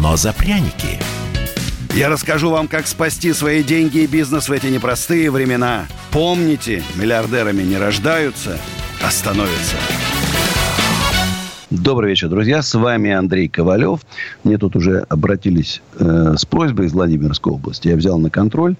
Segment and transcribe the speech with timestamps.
[0.00, 0.98] но за пряники.
[1.94, 5.86] Я расскажу вам, как спасти свои деньги и бизнес в эти непростые времена.
[6.10, 8.58] Помните, миллиардерами не рождаются,
[9.02, 9.76] а становятся.
[11.70, 12.62] Добрый вечер, друзья.
[12.62, 14.00] С вами Андрей Ковалев.
[14.42, 17.88] Мне тут уже обратились э, с просьбой из Владимирской области.
[17.88, 18.76] Я взял на контроль.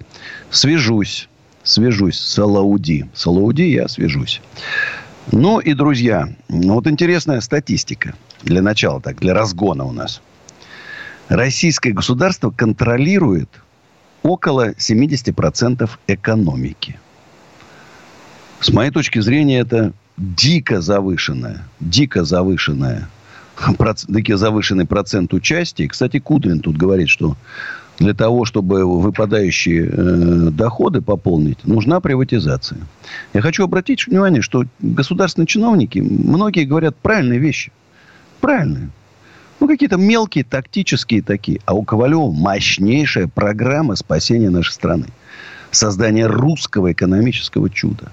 [0.50, 1.28] Свяжусь.
[1.62, 3.06] Свяжусь с Алауди.
[3.14, 4.40] С Алауди я свяжусь.
[5.30, 8.14] Ну и, друзья, ну вот интересная статистика.
[8.42, 10.20] Для начала так, для разгона у нас.
[11.30, 13.48] Российское государство контролирует
[14.24, 16.98] около 70% экономики.
[18.58, 23.08] С моей точки зрения, это дико завышенная, дико завышенная,
[24.08, 25.86] дико завышенный процент участия.
[25.86, 27.36] Кстати, Кудрин тут говорит, что
[28.00, 32.80] для того, чтобы выпадающие э, доходы пополнить, нужна приватизация.
[33.34, 37.70] Я хочу обратить внимание, что государственные чиновники, многие говорят правильные вещи.
[38.40, 38.90] Правильные.
[39.60, 41.60] Ну, какие-то мелкие, тактические такие.
[41.66, 45.06] А у Ковалева мощнейшая программа спасения нашей страны.
[45.70, 48.10] Создание русского экономического чуда.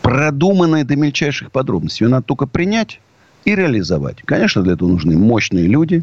[0.00, 2.06] Продуманная до мельчайших подробностей.
[2.06, 3.00] Ее надо только принять
[3.44, 4.22] и реализовать.
[4.24, 6.02] Конечно, для этого нужны мощные люди.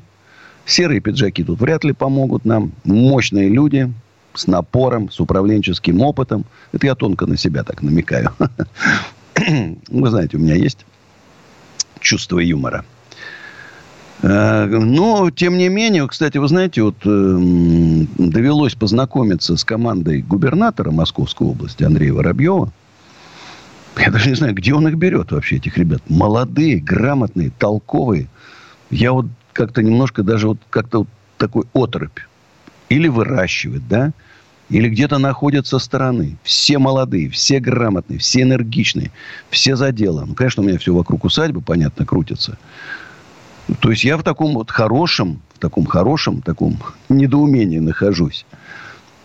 [0.66, 2.73] Серые пиджаки тут вряд ли помогут нам.
[2.84, 3.92] Мощные люди
[4.36, 6.45] с напором, с управленческим опытом.
[6.72, 8.32] Это я тонко на себя так намекаю.
[9.88, 10.86] Вы знаете, у меня есть
[12.00, 12.86] чувство юмора.
[14.24, 20.92] Э, но, тем не менее, кстати, вы знаете, вот э, довелось познакомиться с командой губернатора
[20.92, 22.72] Московской области Андрея Воробьева.
[23.98, 26.02] Я даже не знаю, где он их берет вообще, этих ребят.
[26.10, 28.28] Молодые, грамотные, толковые.
[28.89, 31.08] Я вот как-то немножко даже вот как-то вот
[31.38, 32.20] такой отрыбь.
[32.88, 34.14] Или выращивает, да?
[34.70, 36.38] Или где-то находят со стороны.
[36.44, 39.12] Все молодые, все грамотные, все энергичные,
[39.50, 40.23] все за дело.
[40.26, 42.58] Ну, конечно, у меня все вокруг усадьбы, понятно, крутится.
[43.80, 46.78] То есть я в таком вот хорошем, в таком хорошем, таком
[47.10, 48.46] недоумении нахожусь.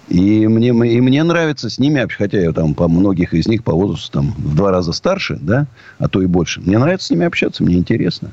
[0.08, 3.72] И мне, и мне нравится с ними, хотя я там по многих из них по
[3.72, 5.66] возрасту там в два раза старше, да,
[5.98, 6.60] а то и больше.
[6.60, 8.30] Мне нравится с ними общаться, мне интересно.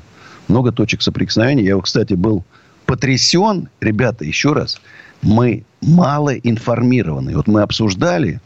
[0.48, 1.64] Много точек соприкосновения.
[1.64, 2.44] Я, кстати, был
[2.86, 3.68] потрясен.
[3.80, 4.80] Ребята, еще раз,
[5.20, 7.36] мы мало информированы.
[7.36, 8.40] Вот мы обсуждали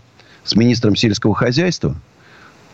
[0.44, 1.94] с министром сельского хозяйства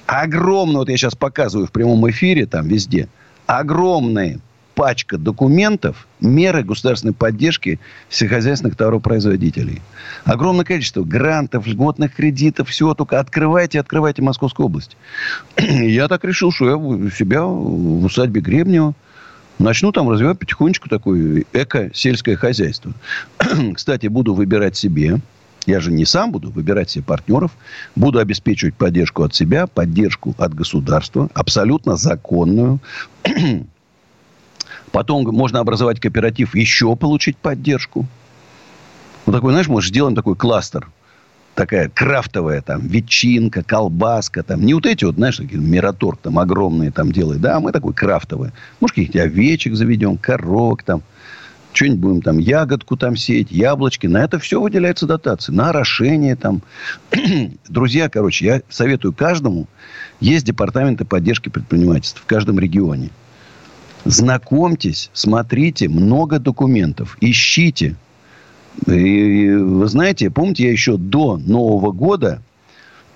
[0.06, 3.08] огромное, вот я сейчас показываю в прямом эфире, там везде,
[3.46, 4.40] огромные
[4.76, 9.80] пачка документов, меры государственной поддержки сельскохозяйственных товаропроизводителей.
[10.24, 12.94] Огромное количество грантов, льготных кредитов, всего.
[12.94, 14.96] Только открывайте, открывайте Московскую область.
[15.56, 18.94] Я так решил, что я у себя в усадьбе Гребнева
[19.58, 22.92] начну там развивать потихонечку такое эко-сельское хозяйство.
[23.74, 25.20] Кстати, буду выбирать себе
[25.66, 27.50] я же не сам буду выбирать себе партнеров.
[27.96, 32.78] Буду обеспечивать поддержку от себя, поддержку от государства, абсолютно законную.
[34.92, 38.06] Потом можно образовать кооператив, еще получить поддержку.
[39.24, 40.88] Вот такой, знаешь, может, сделаем такой кластер.
[41.54, 44.64] Такая крафтовая, там, ветчинка, колбаска, там.
[44.64, 47.40] Не вот эти вот, знаешь, такие мираторг там огромные там делают.
[47.40, 48.50] Да, мы такой крафтовый.
[48.78, 51.02] Может, каких-то овечек заведем, коровок там.
[51.72, 54.06] Что-нибудь будем там, ягодку там сеять, яблочки.
[54.06, 55.52] На это все выделяется дотации.
[55.52, 56.62] На орошение там.
[57.68, 59.66] Друзья, короче, я советую каждому.
[60.20, 63.10] Есть департаменты поддержки предпринимательства в каждом регионе.
[64.06, 67.96] Знакомьтесь, смотрите, много документов, ищите.
[68.86, 72.40] И, вы знаете, помните, я еще до Нового года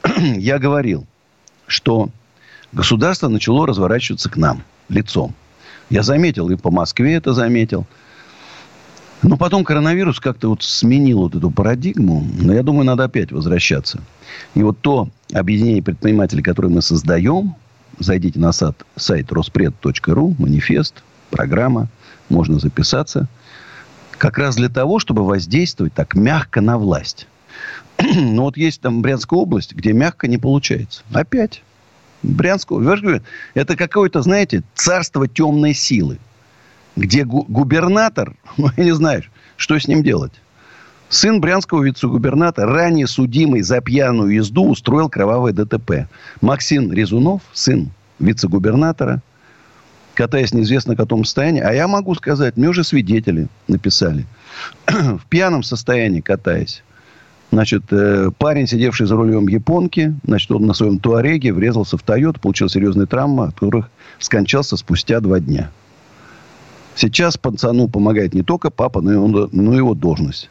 [0.19, 1.07] я говорил,
[1.69, 2.09] что
[2.73, 5.33] государство начало разворачиваться к нам лицом.
[5.91, 7.87] Я заметил, и по Москве это заметил.
[9.23, 12.27] Но потом коронавирус как-то вот сменил вот эту парадигму.
[12.41, 14.01] Но я думаю, надо опять возвращаться.
[14.57, 17.55] И вот то объединение предпринимателей, которое мы создаем,
[18.01, 21.89] зайдите на сайт, сайт роспред.ру, манифест, программа,
[22.29, 23.29] можно записаться.
[24.19, 27.27] Как раз для того, чтобы воздействовать так мягко на власть.
[27.99, 31.03] Но вот есть там Брянская область, где мягко не получается.
[31.13, 31.63] Опять.
[32.23, 33.23] Брянскую.
[33.55, 36.19] Это какое-то, знаете, царство темной силы.
[36.97, 39.25] Где губернатор, ну, я не знаю,
[39.57, 40.33] что с ним делать.
[41.11, 46.09] Сын брянского вице-губернатора, ранее судимый за пьяную езду, устроил кровавое ДТП.
[46.41, 47.91] Максим Резунов, сын
[48.21, 49.21] вице-губернатора,
[50.15, 51.63] катаясь неизвестно в каком состоянии.
[51.63, 54.25] А я могу сказать, мне уже свидетели написали.
[54.87, 56.85] в пьяном состоянии катаясь.
[57.51, 62.39] Значит, э, парень, сидевший за рулем японки, значит, он на своем туареге врезался в Тойоту,
[62.39, 63.91] получил серьезные травмы, от которых
[64.21, 65.73] скончался спустя два дня.
[66.95, 70.49] Сейчас пацану помогает не только папа, но и, он, но и его должность.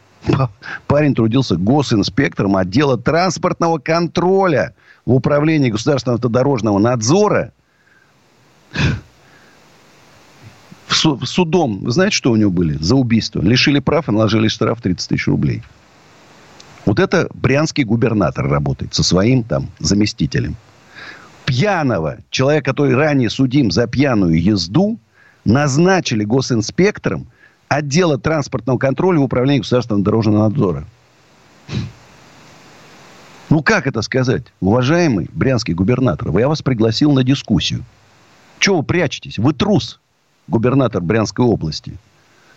[0.86, 4.74] Парень трудился госинспектором отдела транспортного контроля
[5.06, 7.52] в управлении государственного автодорожного надзора.
[10.88, 12.74] Судом, вы знаете, что у него были?
[12.74, 13.40] За убийство.
[13.40, 15.62] Лишили прав и наложили штраф 30 тысяч рублей.
[16.84, 20.56] Вот это брянский губернатор работает со своим там заместителем.
[21.44, 24.98] Пьяного человека, который ранее судим за пьяную езду,
[25.44, 27.26] назначили госинспектором
[27.70, 30.84] отдела транспортного контроля в управлении государственного дорожного надзора.
[33.48, 34.44] Ну, как это сказать?
[34.60, 37.84] Уважаемый брянский губернатор, я вас пригласил на дискуссию.
[38.58, 39.38] Чего вы прячетесь?
[39.38, 40.00] Вы трус,
[40.48, 41.96] губернатор Брянской области.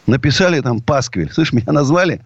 [0.08, 1.32] Написали там пасквиль.
[1.32, 2.22] Слышь, меня назвали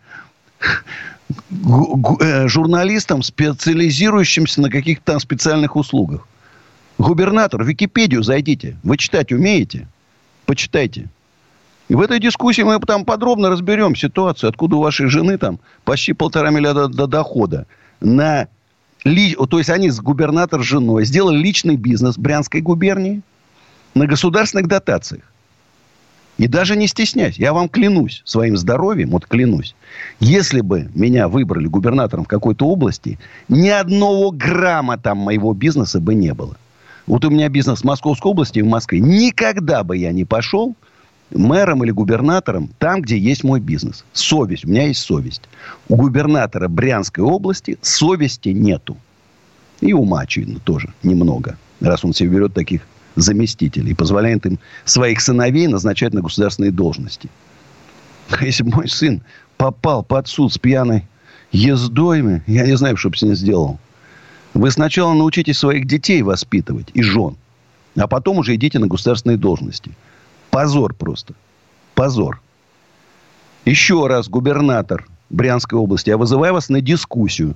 [1.29, 6.25] э, журналистом, специализирующимся на каких-то там специальных услугах.
[6.97, 8.77] Губернатор, в Википедию зайдите.
[8.83, 9.87] Вы читать умеете?
[10.45, 11.09] Почитайте.
[11.87, 16.13] И в этой дискуссии мы там подробно разберем ситуацию, откуда у вашей жены там почти
[16.13, 17.65] полтора миллиарда до дохода.
[18.01, 18.47] На
[19.05, 23.21] ли, то есть они с губернатор с женой сделали личный бизнес Брянской губернии
[23.93, 25.23] на государственных дотациях.
[26.37, 29.75] И даже не стесняюсь, я вам клянусь своим здоровьем, вот клянусь,
[30.19, 33.17] если бы меня выбрали губернатором в какой-то области,
[33.47, 36.55] ни одного грамма там моего бизнеса бы не было.
[37.07, 38.99] Вот у меня бизнес в Московской области, в Москве.
[38.99, 40.75] Никогда бы я не пошел
[41.31, 44.05] мэром или губернатором там, где есть мой бизнес.
[44.13, 44.65] Совесть.
[44.65, 45.41] У меня есть совесть.
[45.89, 48.97] У губернатора Брянской области совести нету.
[49.81, 51.57] И ума, очевидно, тоже немного.
[51.81, 52.81] Раз он себе берет таких
[53.15, 57.29] заместителей и позволяет им своих сыновей назначать на государственные должности.
[58.29, 59.21] А если бы мой сын
[59.57, 61.05] попал под суд с пьяной
[61.51, 63.79] ездой, я не знаю, что бы с ним сделал.
[64.53, 67.35] Вы сначала научитесь своих детей воспитывать и жен,
[67.95, 69.91] а потом уже идите на государственные должности–
[70.57, 71.35] Позор просто.
[71.93, 72.41] Позор.
[73.63, 77.53] Еще раз, губернатор Брянской области, я вызываю вас на дискуссию.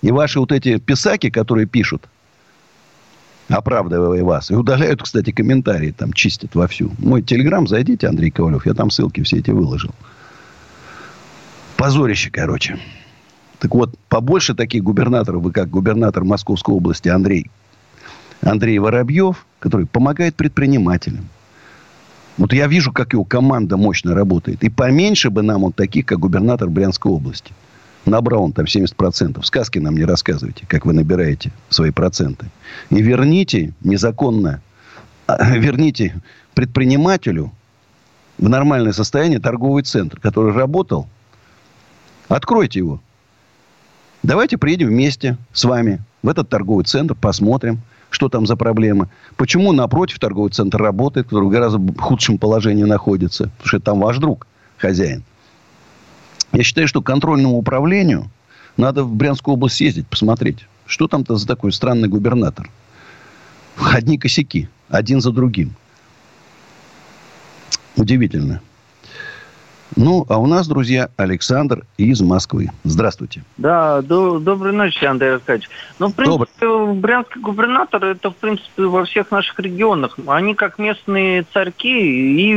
[0.00, 2.08] И ваши вот эти писаки, которые пишут,
[3.50, 6.90] оправдывая вас, и удаляют, кстати, комментарии, там чистят вовсю.
[6.96, 9.90] Мой телеграм, зайдите, Андрей Ковалев, я там ссылки все эти выложил.
[11.76, 12.78] Позорище, короче.
[13.58, 17.50] Так вот, побольше таких губернаторов, вы как губернатор Московской области Андрей,
[18.40, 21.28] Андрей Воробьев, который помогает предпринимателям,
[22.40, 24.64] вот я вижу, как его команда мощно работает.
[24.64, 27.52] И поменьше бы нам вот таких, как губернатор Брянской области.
[28.06, 29.42] Набрал он там 70%.
[29.42, 32.46] Сказки нам не рассказывайте, как вы набираете свои проценты.
[32.88, 34.62] И верните незаконно,
[35.26, 36.18] а, верните
[36.54, 37.52] предпринимателю
[38.38, 41.10] в нормальное состояние торговый центр, который работал.
[42.28, 43.02] Откройте его.
[44.22, 49.08] Давайте приедем вместе с вами в этот торговый центр, посмотрим, что там за проблема.
[49.36, 53.44] Почему напротив торговый центр работает, который в гораздо худшем положении находится.
[53.44, 54.46] Потому что там ваш друг,
[54.76, 55.22] хозяин.
[56.52, 58.30] Я считаю, что контрольному управлению
[58.76, 60.66] надо в Брянскую область съездить, посмотреть.
[60.86, 62.68] Что там-то за такой странный губернатор?
[63.76, 64.68] Одни косяки.
[64.88, 65.74] Один за другим.
[67.96, 68.60] Удивительно.
[69.96, 72.70] Ну, а у нас, друзья, Александр из Москвы.
[72.84, 73.42] Здравствуйте.
[73.56, 75.68] Да, до, доброй ночи, Андрей Аркадьевич.
[75.98, 76.94] Ну, в принципе, Добрый.
[76.94, 80.16] брянский губернатор, это, в принципе, во всех наших регионах.
[80.26, 82.54] Они как местные царьки и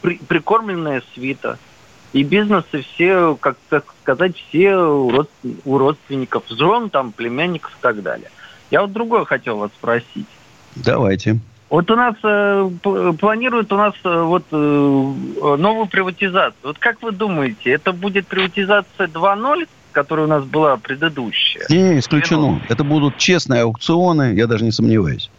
[0.00, 1.58] при, прикормленная свита.
[2.12, 8.30] И бизнесы все, как так сказать, все у родственников, жен, там, племянников и так далее.
[8.70, 10.26] Я вот другое хотел вас спросить.
[10.76, 11.40] Давайте.
[11.74, 12.70] Вот у нас э,
[13.18, 16.54] планируют у нас э, вот э, новую приватизацию.
[16.62, 21.64] Вот как вы думаете, это будет приватизация 2.0, которая у нас была предыдущая?
[21.70, 22.62] Не, исключено.
[22.68, 25.32] Это будут честные аукционы, я даже не сомневаюсь.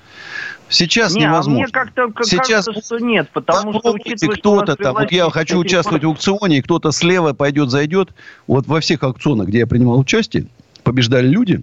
[0.68, 1.54] Сейчас не, невозможно.
[1.54, 3.94] А мне как-то Сейчас кажется, что нет, потому что
[4.28, 8.10] кто-то там, вот я хочу участвовать в аукционе, и кто-то слева пойдет, зайдет.
[8.46, 10.48] Вот во всех аукционах, где я принимал участие,
[10.84, 11.62] побеждали люди,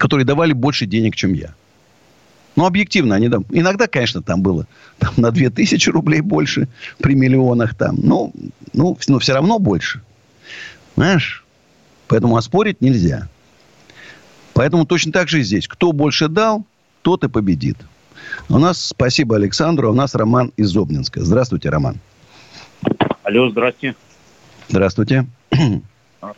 [0.00, 1.54] которые давали больше денег, чем я.
[2.58, 3.44] Ну, объективно они там...
[3.50, 4.66] Иногда, конечно, там было
[4.98, 6.66] там, на 2000 рублей больше
[7.00, 7.94] при миллионах там.
[8.02, 8.32] Ну,
[8.72, 10.02] ну, но все равно больше.
[10.96, 11.44] Знаешь?
[12.08, 13.28] Поэтому оспорить нельзя.
[14.54, 15.68] Поэтому точно так же и здесь.
[15.68, 16.64] Кто больше дал,
[17.02, 17.76] тот и победит.
[18.48, 21.20] У нас, спасибо Александру, у нас Роман из Обнинска.
[21.24, 22.00] Здравствуйте, Роман.
[23.22, 23.94] Алло, здравствуйте.
[24.66, 25.26] Здравствуйте.
[26.20, 26.32] А,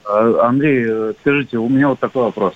[0.46, 2.52] Андрей, скажите, у меня вот такой вопрос.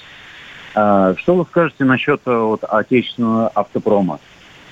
[0.75, 4.19] А, что вы скажете насчет э, вот, отечественного автопрома?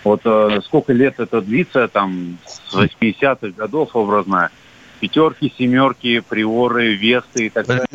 [0.05, 4.51] Вот э, сколько лет это длится, там, с 80-х годов образно,
[4.99, 7.87] пятерки, семерки, приоры, весты и так далее.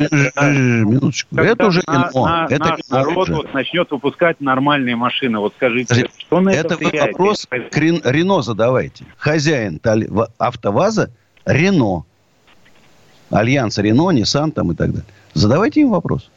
[0.84, 1.34] Минуточку.
[1.36, 2.26] Когда это уже на, Рено.
[2.26, 3.34] на- это наш Рено народ уже.
[3.34, 5.38] вот начнет выпускать нормальные машины.
[5.38, 7.12] Вот скажите, Подожди, что на это, Это влияет?
[7.12, 9.04] вопрос к Рен- Рено задавайте.
[9.18, 9.80] Хозяин
[10.38, 11.10] АвтоВАЗа
[11.44, 12.04] Рено.
[13.30, 15.04] Альянс Рено, Nissan там и так далее.
[15.34, 16.30] Задавайте им вопрос.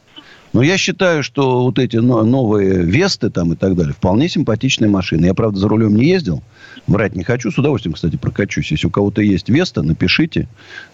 [0.52, 4.90] Но я считаю, что вот эти но- новые Весты там и так далее вполне симпатичные
[4.90, 5.26] машины.
[5.26, 6.42] Я, правда, за рулем не ездил.
[6.86, 7.50] Врать не хочу.
[7.50, 8.70] С удовольствием, кстати, прокачусь.
[8.70, 10.48] Если у кого-то есть Веста, напишите.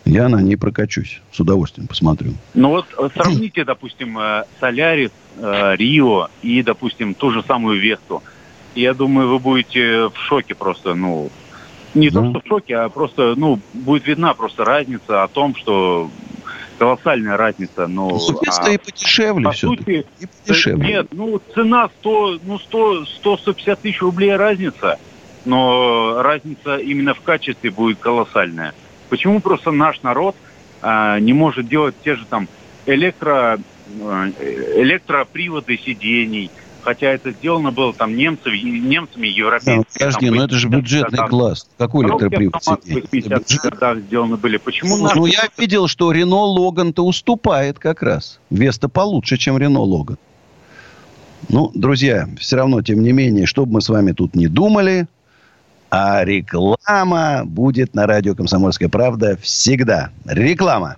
[0.04, 1.20] Я на ней прокачусь.
[1.32, 2.34] С удовольствием посмотрю.
[2.54, 8.22] Ну вот э, сравните, допустим, э, Солярис, э, Рио и, допустим, ту же самую Весту.
[8.76, 11.30] Я думаю, вы будете в шоке просто, ну,
[11.94, 12.30] не то, Ну.
[12.30, 16.10] что в шоке, а просто, ну, будет видна просто разница о том, что
[16.78, 19.66] колоссальная разница, ну, Ну, Веста а и подешевле по все.
[19.68, 20.86] сути, И подешевле.
[20.88, 24.98] Нет, ну цена 100, ну 100, 100-150 тысяч рублей разница,
[25.44, 28.72] но разница именно в качестве будет колоссальная.
[29.08, 30.36] Почему просто наш народ
[30.82, 32.48] а, не может делать те же там
[32.86, 33.58] электро,
[34.00, 34.30] э,
[34.76, 36.50] электроприводы сидений,
[36.88, 39.76] хотя это сделано было там немцами, немцами Да, европейцами.
[39.76, 41.30] ну, подожди, там, ну это же 80-х бюджетный годах.
[41.30, 41.68] класс.
[41.76, 43.04] Какой электропривод автомат сидеть?
[43.04, 44.56] в 80-х годах сделаны были.
[44.56, 48.40] Почему Ну, ну, я видел, что Рено Логан-то уступает как раз.
[48.48, 50.16] Веста получше, чем Рено Логан.
[51.50, 55.06] Ну, друзья, все равно, тем не менее, что бы мы с вами тут не думали,
[55.90, 60.10] а реклама будет на радио «Комсомольская правда» всегда.
[60.24, 60.96] Реклама.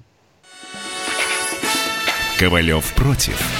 [2.38, 3.59] Ковалев против.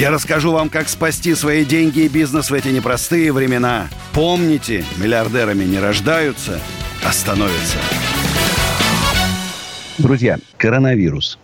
[0.00, 3.90] Я расскажу вам, как спасти свои деньги и бизнес в эти непростые времена.
[4.14, 6.58] Помните, миллиардерами не рождаются,
[7.04, 7.76] а становятся.
[9.98, 11.38] Друзья, коронавирус.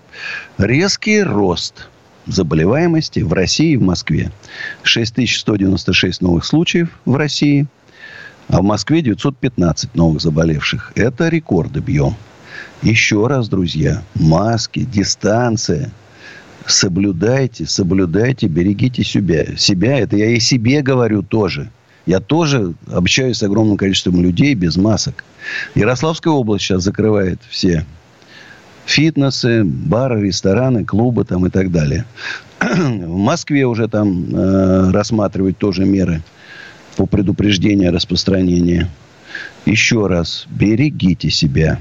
[0.56, 1.90] Резкий рост
[2.24, 4.32] заболеваемости в России и в Москве.
[4.84, 7.66] 6196 новых случаев в России,
[8.48, 10.92] а в Москве 915 новых заболевших.
[10.94, 12.14] Это рекорды бьем.
[12.80, 15.92] Еще раз, друзья, маски, дистанция.
[16.66, 19.56] Соблюдайте, соблюдайте, берегите себя.
[19.56, 21.70] Себя, это я и себе говорю тоже.
[22.06, 25.24] Я тоже общаюсь с огромным количеством людей без масок.
[25.74, 27.84] Ярославская область сейчас закрывает все
[28.86, 32.06] фитнесы, бары, рестораны, клубы там и так далее.
[32.60, 36.22] В Москве уже там э, рассматривают тоже меры
[36.96, 38.88] по предупреждению распространения.
[39.66, 41.80] Еще раз, берегите себя.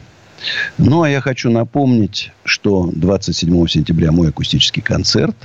[0.78, 5.36] Ну, а я хочу напомнить, что 27 сентября мой акустический концерт.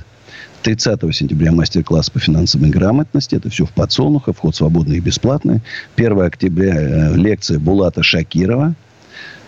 [0.63, 3.35] 30 сентября мастер-класс по финансовой грамотности.
[3.35, 4.37] Это все в подсолнухах.
[4.37, 5.61] Вход свободный и бесплатный.
[5.97, 8.75] 1 октября э, лекция Булата Шакирова.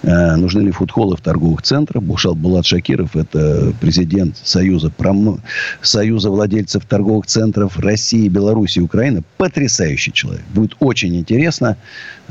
[0.03, 2.03] Э, нужны ли фудхоллы в торговых центрах?
[2.03, 5.39] Бушал Булат Шакиров– это президент Союза, промо...
[5.81, 9.23] Союза владельцев торговых центров России, Беларуси Украины.
[9.37, 10.45] Потрясающий человек.
[10.55, 11.77] Будет очень интересно.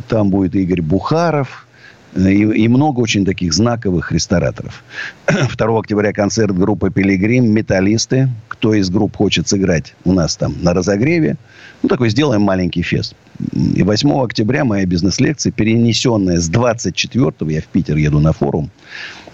[0.09, 1.67] Там будет Игорь Бухаров,
[2.15, 4.83] и, и много очень таких знаковых рестораторов.
[5.27, 8.29] 2 октября концерт группы «Пилигрим», «Металлисты».
[8.47, 11.37] Кто из групп хочет сыграть у нас там на разогреве?
[11.81, 13.15] Ну, такой сделаем маленький фест.
[13.53, 18.69] И 8 октября моя бизнес-лекция, перенесенная с 24-го, я в Питер еду на форум,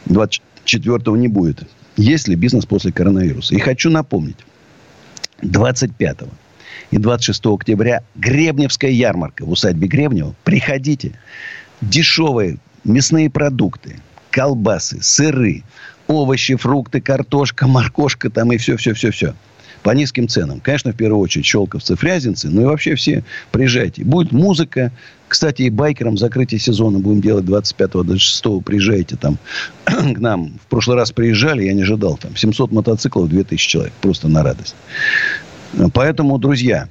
[0.08, 1.64] 24-го не будет.
[1.98, 3.56] Есть ли бизнес после коронавируса?
[3.56, 4.38] И хочу напомнить,
[5.42, 6.18] 25
[6.92, 10.36] и 26 октября Гребневская ярмарка в усадьбе Гребнева.
[10.44, 11.14] Приходите.
[11.82, 14.00] Дешевые мясные продукты,
[14.32, 15.64] колбасы, сыры,
[16.08, 19.36] овощи, фрукты, картошка, моркошка там и все-все-все-все.
[19.84, 20.60] По низким ценам.
[20.60, 24.04] Конечно, в первую очередь щелковцы, фрязинцы, ну и вообще все приезжайте.
[24.04, 24.92] Будет музыка.
[25.28, 28.62] Кстати, и байкерам закрытие сезона будем делать 25-го, 26-го.
[28.62, 29.38] Приезжайте там
[29.86, 30.58] к нам.
[30.64, 32.18] В прошлый раз приезжали, я не ожидал.
[32.18, 33.94] Там 700 мотоциклов, 2000 человек.
[34.02, 34.76] Просто на радость.
[35.94, 36.90] Поэтому, друзья,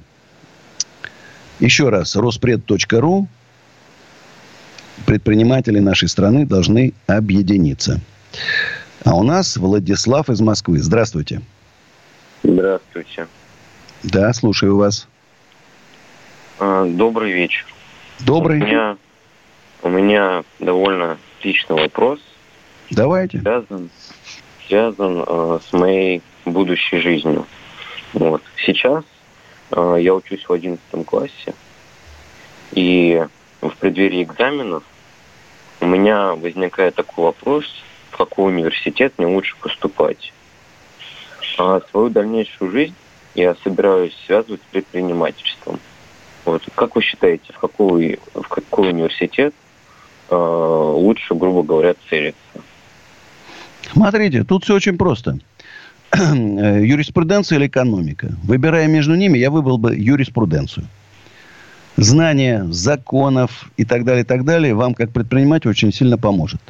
[1.59, 3.27] еще раз, Роспред.ру
[5.05, 7.99] предприниматели нашей страны должны объединиться.
[9.03, 10.79] А у нас Владислав из Москвы.
[10.79, 11.41] Здравствуйте.
[12.43, 13.27] Здравствуйте.
[14.03, 15.07] Да, слушаю вас.
[16.59, 17.65] А, Добрый вечер.
[18.19, 18.61] Добрый.
[18.61, 18.97] У меня,
[19.83, 22.19] у меня довольно личный вопрос,
[22.89, 23.39] Давайте.
[23.39, 23.89] связан,
[24.67, 27.45] связан э, с моей будущей жизнью.
[28.13, 28.41] Вот.
[28.65, 29.03] Сейчас
[29.71, 31.53] э, я учусь в 11 классе,
[32.71, 33.23] и
[33.69, 34.83] в преддверии экзаменов
[35.79, 37.65] у меня возникает такой вопрос,
[38.11, 40.33] в какой университет мне лучше поступать.
[41.57, 42.95] А свою дальнейшую жизнь
[43.35, 45.79] я собираюсь связывать с предпринимательством.
[46.45, 46.63] Вот.
[46.75, 49.53] Как вы считаете, в какой, в какой университет
[50.29, 52.39] э, лучше, грубо говоря, целиться?
[53.91, 55.39] Смотрите, тут все очень просто.
[56.15, 58.33] Юриспруденция или экономика.
[58.43, 60.87] Выбирая между ними, я выбрал бы юриспруденцию.
[61.97, 66.61] Знание законов и так далее, и так далее вам, как предприниматель, очень сильно поможет.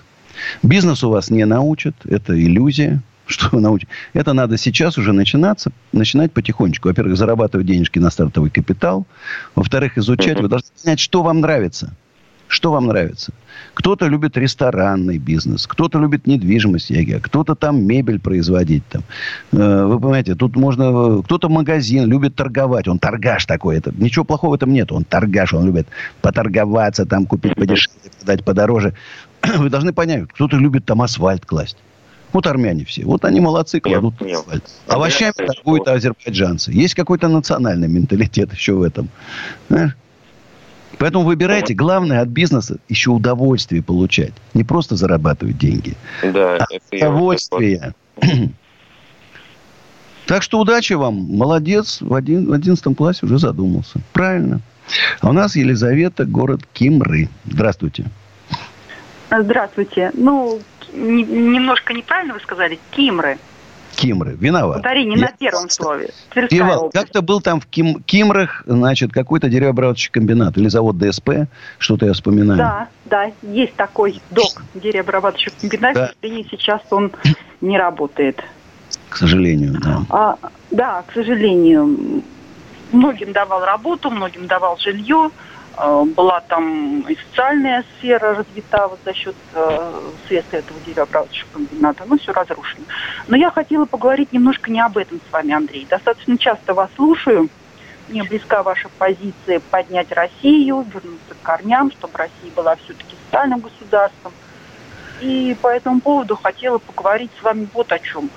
[0.63, 3.91] Бизнес у вас не научат, это иллюзия что вы научите.
[4.13, 6.87] Это надо сейчас уже начинаться, начинать потихонечку.
[6.87, 9.05] Во-первых, зарабатывать денежки на стартовый капитал.
[9.53, 10.39] Во-вторых, изучать.
[10.39, 11.93] Вы должны понять, что вам нравится.
[12.47, 13.33] Что вам нравится?
[13.73, 18.83] Кто-то любит ресторанный бизнес, кто-то любит недвижимость, ЕГЭ, кто-то там мебель производить.
[18.87, 19.03] Там.
[19.51, 21.21] Э, вы понимаете, тут можно...
[21.23, 23.77] Кто-то магазин любит торговать, он торгаш такой.
[23.77, 25.87] Это, ничего плохого в этом нет, он торгаш, он любит
[26.21, 28.93] поторговаться, там купить подешевле, продать подороже.
[29.57, 31.77] Вы должны понять, кто-то любит там асфальт класть.
[32.33, 33.03] Вот армяне все.
[33.05, 34.63] Вот они молодцы, кладут нет, асфальт.
[34.63, 34.71] Нет.
[34.87, 36.71] Овощами торгуют азербайджанцы.
[36.71, 39.09] Есть какой-то национальный менталитет еще в этом.
[39.69, 39.95] Знаешь?
[40.97, 41.73] Поэтому выбирайте.
[41.73, 44.33] Главное от бизнеса еще удовольствие получать.
[44.53, 45.95] Не просто зарабатывать деньги.
[46.23, 47.93] Да, а удовольствие.
[50.27, 51.15] Так что удачи вам.
[51.15, 52.01] Молодец.
[52.01, 54.01] В, один, в 11 классе уже задумался.
[54.11, 54.59] Правильно.
[55.21, 57.29] А у нас Елизавета, город Кимры.
[57.45, 58.03] Здравствуйте.
[59.31, 60.11] Здравствуйте.
[60.13, 60.59] Ну,
[60.93, 62.77] не, немножко неправильно вы сказали.
[62.91, 63.37] Кимры.
[63.97, 64.37] Кимры.
[64.39, 64.79] Виноват.
[64.79, 65.25] Ударение Я...
[65.25, 66.11] на первом слове.
[66.49, 68.03] Пивал, как-то был там в Ким...
[68.03, 71.47] Кимрах, значит, какой-то деревообрабатывающий комбинат или завод ДСП,
[71.79, 72.57] что-то я вспоминаю.
[72.57, 76.11] Да, да, есть такой док, деревообрабатывающий комбинат, да.
[76.21, 77.11] и сейчас он
[77.59, 78.43] не работает.
[79.09, 80.01] К сожалению, да.
[80.09, 80.37] А,
[80.69, 82.23] да, к сожалению.
[82.91, 85.31] Многим давал работу, многим давал жилье.
[85.77, 92.03] Э, была там и социальная сфера развита вот за счет э, средств этого деревообрабатывающего комбината,
[92.07, 92.85] но все разрушено.
[93.27, 95.85] Но я хотела поговорить немножко не об этом с вами, Андрей.
[95.87, 97.49] Достаточно часто вас слушаю.
[98.07, 104.31] Мне близка ваша позиция поднять Россию, вернуться к корням, чтобы Россия была все-таки социальным государством.
[105.21, 108.29] И по этому поводу хотела поговорить с вами вот о чем.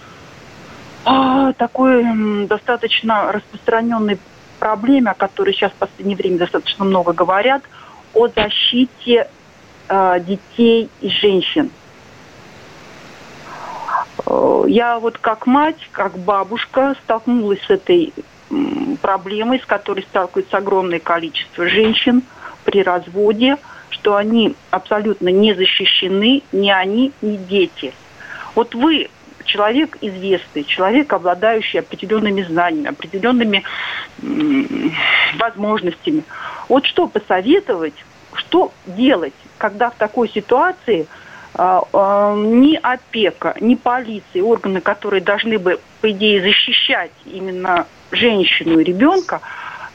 [1.05, 2.05] А, такой
[2.47, 4.19] достаточно распространенный
[4.61, 7.63] проблеме, о которой сейчас в последнее время достаточно много говорят,
[8.15, 9.29] о защите
[9.89, 11.71] э, детей и женщин.
[14.27, 18.13] Э, я вот как мать, как бабушка столкнулась с этой
[19.01, 22.23] проблемой, с которой сталкивается огромное количество женщин
[22.65, 23.57] при разводе,
[23.89, 27.95] что они абсолютно не защищены, ни они, ни дети.
[28.55, 29.09] Вот вы
[29.45, 33.63] человек известный, человек, обладающий определенными знаниями, определенными
[35.37, 36.25] возможностями.
[36.69, 37.95] Вот что посоветовать,
[38.35, 41.07] что делать, когда в такой ситуации
[41.55, 48.85] а, ни опека, ни полиция, органы, которые должны бы, по идее, защищать именно женщину и
[48.85, 49.41] ребенка,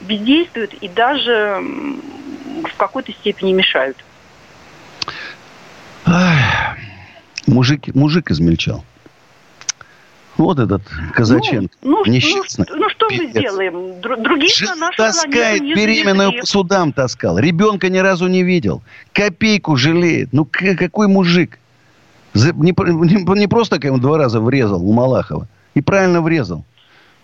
[0.01, 3.97] бездействуют и даже в какой-то степени мешают.
[7.47, 8.83] Мужик, мужик измельчал.
[10.37, 10.81] Вот этот
[11.13, 11.73] Казаченко.
[11.81, 12.65] Ну, ну, несчастный.
[12.69, 13.23] Ну, ну что Пипец.
[13.23, 14.01] мы сделаем?
[14.01, 17.39] Других Жена на таскает, беременную по судам таскал.
[17.39, 18.83] Ребенка ни разу не видел.
[19.13, 20.33] Копейку жалеет.
[20.33, 21.57] Ну, какой мужик?
[22.33, 25.47] Не, не, не просто как ему два раза врезал у Малахова.
[25.73, 26.65] И правильно врезал.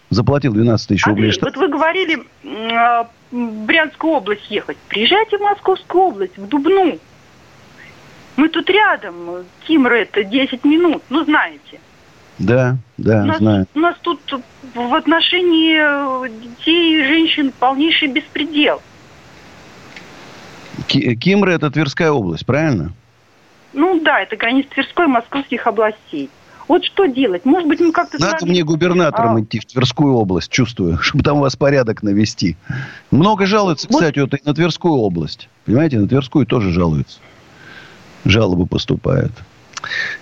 [0.10, 1.32] Заплатил 12 тысяч рублей.
[1.32, 4.78] Андрей, вот вы говорили э, в Брянскую область ехать.
[4.88, 6.98] Приезжайте в Московскую область, в Дубну.
[8.38, 9.46] Мы тут рядом.
[9.66, 11.04] Кимра это 10 минут.
[11.10, 11.80] Ну, знаете.
[12.42, 13.68] Да, да, у нас, знаю.
[13.76, 14.20] У нас тут
[14.74, 18.82] в отношении э, детей и женщин полнейший беспредел.
[20.88, 22.94] Кимра– это Тверская область, правильно?
[23.74, 26.30] Ну да, это граница Тверской и Московских областей.
[26.68, 27.46] Вот что делать?
[27.46, 28.20] Может быть, мы как-то...
[28.20, 29.42] Надо мне губернатором а...
[29.42, 32.58] идти в Тверскую область, чувствую, чтобы там у вас порядок навести.
[33.12, 35.48] Много жалуются, кстати, вот, вот и на Тверскую область.
[35.66, 37.20] Понимаете, на Тверскую тоже жалуются.
[38.26, 39.32] Жалобы поступают.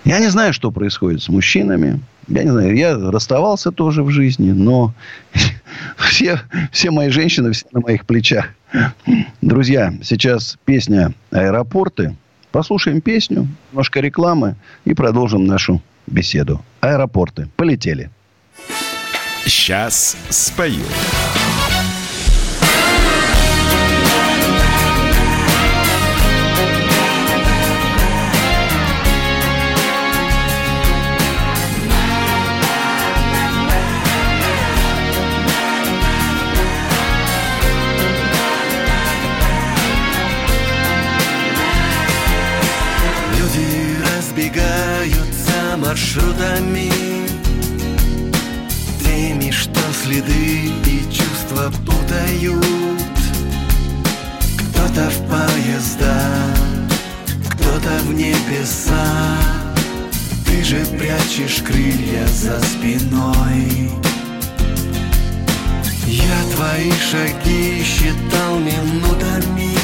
[0.04, 2.00] Я не знаю, что происходит с мужчинами.
[2.28, 4.94] Я не знаю, я расставался тоже в жизни, но
[5.96, 6.40] все,
[6.72, 8.50] все мои женщины, все на моих плечах.
[9.40, 12.16] Друзья, сейчас песня «Аэропорты».
[12.52, 16.64] Послушаем песню, немножко рекламы и продолжим нашу беседу.
[16.80, 17.48] «Аэропорты».
[17.56, 18.10] Полетели.
[19.44, 20.84] Сейчас спою.
[20.84, 21.39] маршрутами
[51.84, 52.64] путают
[54.70, 56.16] Кто-то в поезда,
[57.50, 59.36] кто-то в небеса.
[60.46, 63.90] Ты же прячешь крылья за спиной.
[66.06, 69.76] Я твои шаги считал минутами.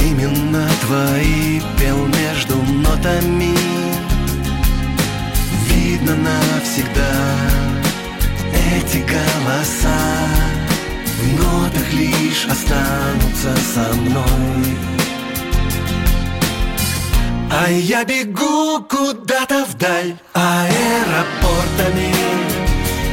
[0.00, 3.56] Именно твои пел между нотами.
[5.68, 7.77] Видно навсегда
[8.76, 9.98] эти голоса.
[11.18, 14.76] В нотах лишь останутся со мной.
[17.50, 22.14] А я бегу куда-то вдаль аэропортами.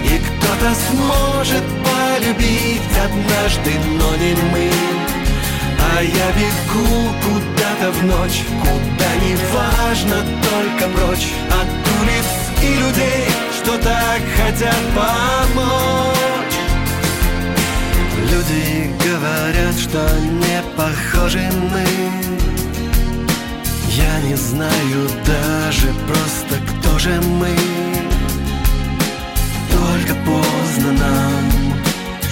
[0.03, 4.71] И кто-то сможет полюбить однажды, но не мы.
[5.95, 11.69] А я бегу куда-то в ночь Куда не важно, только прочь От
[12.01, 12.25] улиц
[12.61, 16.55] и людей, что так хотят помочь.
[18.31, 21.83] Люди говорят, что не похожи мы.
[23.89, 27.55] Я не знаю даже просто, кто же мы.
[29.71, 31.73] Только поздно нам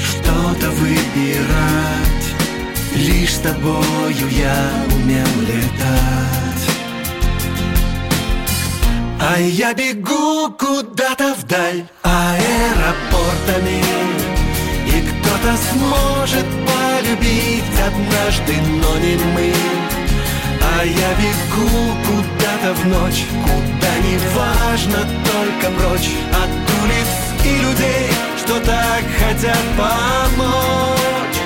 [0.05, 2.27] что-то выбирать.
[2.95, 6.52] Лишь с тобою я умел летать
[9.25, 13.81] А я бегу куда-то вдаль аэропортами.
[14.85, 19.53] И кто-то сможет полюбить однажды, но не мы.
[20.61, 21.69] А я бегу
[22.05, 26.51] куда-то в ночь Куда не важно, только прочь От
[26.83, 27.11] улиц
[27.45, 31.42] и людей, что так хотят помочь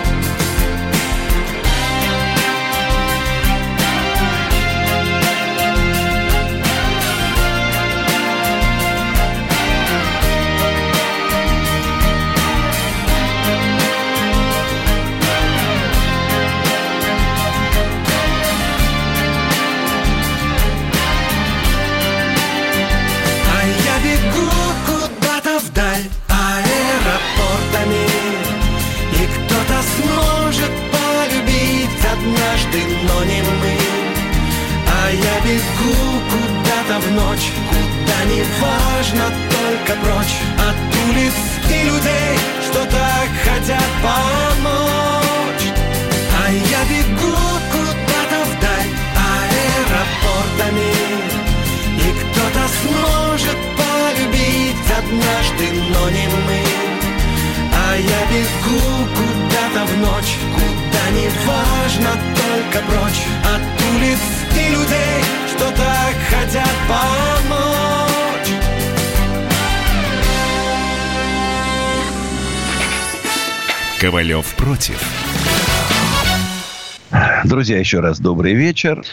[77.67, 79.03] Друзья, еще раз добрый вечер.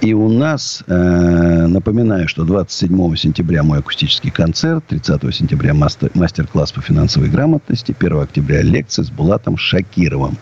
[0.00, 6.70] И у нас, э, напоминаю, что 27 сентября мой акустический концерт, 30 сентября мастер, мастер-класс
[6.70, 10.38] по финансовой грамотности, 1 октября лекция с Булатом Шакировым.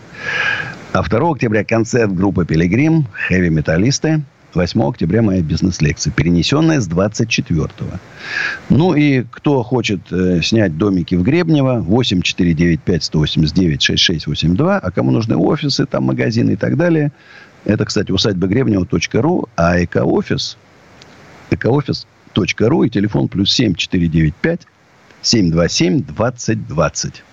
[0.93, 4.21] А 2 октября концерт группы «Пилигрим», хэви-металлисты.
[4.55, 7.99] 8 октября моя бизнес-лекция, перенесенная с 24-го.
[8.69, 15.11] Ну и кто хочет э, снять домики в Гребнево, 8 495 189 6682, а кому
[15.11, 17.11] нужны офисы, там магазины и так далее,
[17.65, 20.57] это, кстати, усадьба Гребнева.ру, а экоофис,
[21.51, 24.61] экоофис.ру и телефон плюс 7 495
[25.21, 27.23] 727 2020.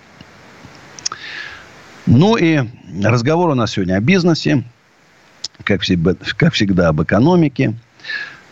[2.07, 2.61] Ну и
[3.03, 4.65] разговор у нас сегодня о бизнесе,
[5.65, 7.75] как всегда, как всегда об экономике.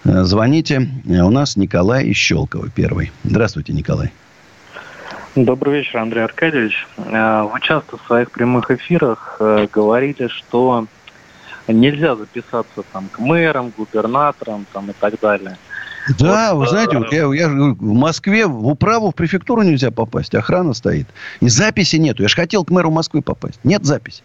[0.05, 0.89] Э, звоните.
[1.05, 3.13] У нас Николай из Щелкова первый.
[3.25, 4.13] Здравствуйте, Николай.
[5.35, 6.87] Добрый вечер, Андрей Аркадьевич.
[6.97, 10.87] Э, вы часто в своих прямых эфирах э, говорили, что
[11.69, 15.57] нельзя записаться там к мэрам, губернаторам там, и так далее.
[16.19, 20.35] Да, вот, вы знаете, вот я, я в Москве в управу, в префектуру нельзя попасть,
[20.35, 21.09] охрана стоит.
[21.41, 22.23] И записи нету.
[22.23, 23.59] Я же хотел к мэру Москвы попасть.
[23.65, 24.23] Нет записи.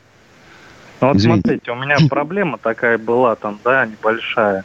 [1.02, 1.42] Ну, вот Извините.
[1.42, 4.64] смотрите, у меня проблема такая была там, да, небольшая.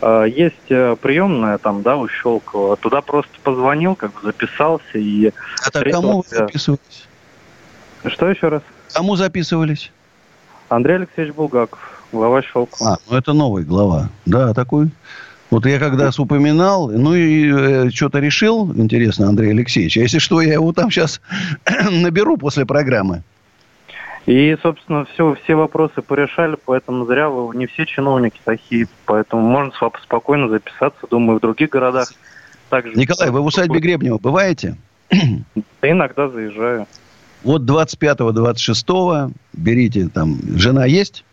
[0.00, 2.76] А, есть э, приемная там, да, у Щелкова.
[2.76, 5.32] Туда просто позвонил, как бы записался и...
[5.64, 7.06] А так кому вы записывались?
[8.04, 8.62] Что еще раз?
[8.92, 9.92] Кому записывались?
[10.68, 11.78] Андрей Алексеевич Булгаков,
[12.12, 12.94] глава Щелкова.
[12.94, 14.10] А, ну это новый глава.
[14.26, 14.90] Да, такой
[15.50, 19.96] вот я когда упоминал, ну и э, что-то решил, интересно, Андрей Алексеевич.
[19.96, 21.20] А если что, я его там сейчас
[21.90, 23.22] наберу после программы.
[24.26, 29.72] И, собственно, все, все вопросы порешали, поэтому зря вы не все чиновники такие, поэтому можно
[30.02, 32.12] спокойно записаться, думаю, в других городах.
[32.68, 34.76] Также Николай, вы в усадьбе Гребнева бываете?
[35.80, 36.86] Да иногда заезжаю.
[37.44, 41.24] Вот 25-26 берите там, жена есть?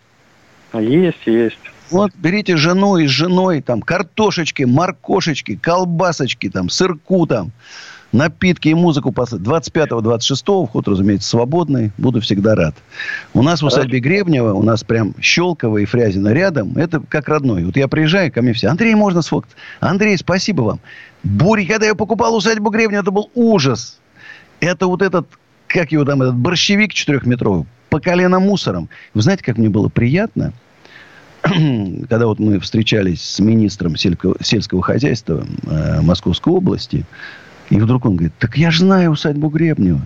[0.73, 1.57] Есть, есть.
[1.89, 7.51] Вот берите жену и с женой там картошечки, моркошечки, колбасочки, там, сырку там,
[8.13, 9.41] напитки и музыку послать.
[9.41, 11.91] 25-26 вход, разумеется, свободный.
[11.97, 12.75] Буду всегда рад.
[13.33, 16.77] У нас в усадьбе Гребнева, у нас прям Щелково и Фрязино рядом.
[16.77, 17.65] Это как родной.
[17.65, 18.67] Вот я приезжаю, ко мне все.
[18.67, 19.55] Андрей, можно сфоткать?
[19.79, 20.79] Андрей, спасибо вам.
[21.23, 23.99] Бури, когда я покупал усадьбу Гребнева, это был ужас.
[24.59, 25.27] Это вот этот,
[25.67, 28.89] как его там, этот борщевик четырехметровый, по колено мусором.
[29.13, 30.53] Вы знаете, как мне было приятно–
[31.43, 37.05] когда вот мы встречались с министром сельского, сельского хозяйства э, Московской области,
[37.69, 40.01] и вдруг он говорит, так я же знаю усадьбу Гребнева.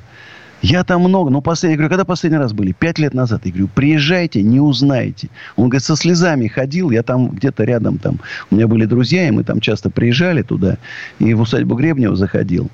[0.61, 2.71] Я там много, но последний, я говорю, когда последний раз были?
[2.71, 3.41] Пять лет назад.
[3.45, 5.29] Я говорю, приезжайте, не узнаете.
[5.55, 9.31] Он говорит, со слезами ходил, я там где-то рядом там, у меня были друзья, и
[9.31, 10.77] мы там часто приезжали туда,
[11.19, 12.71] и в усадьбу Гребнева заходил.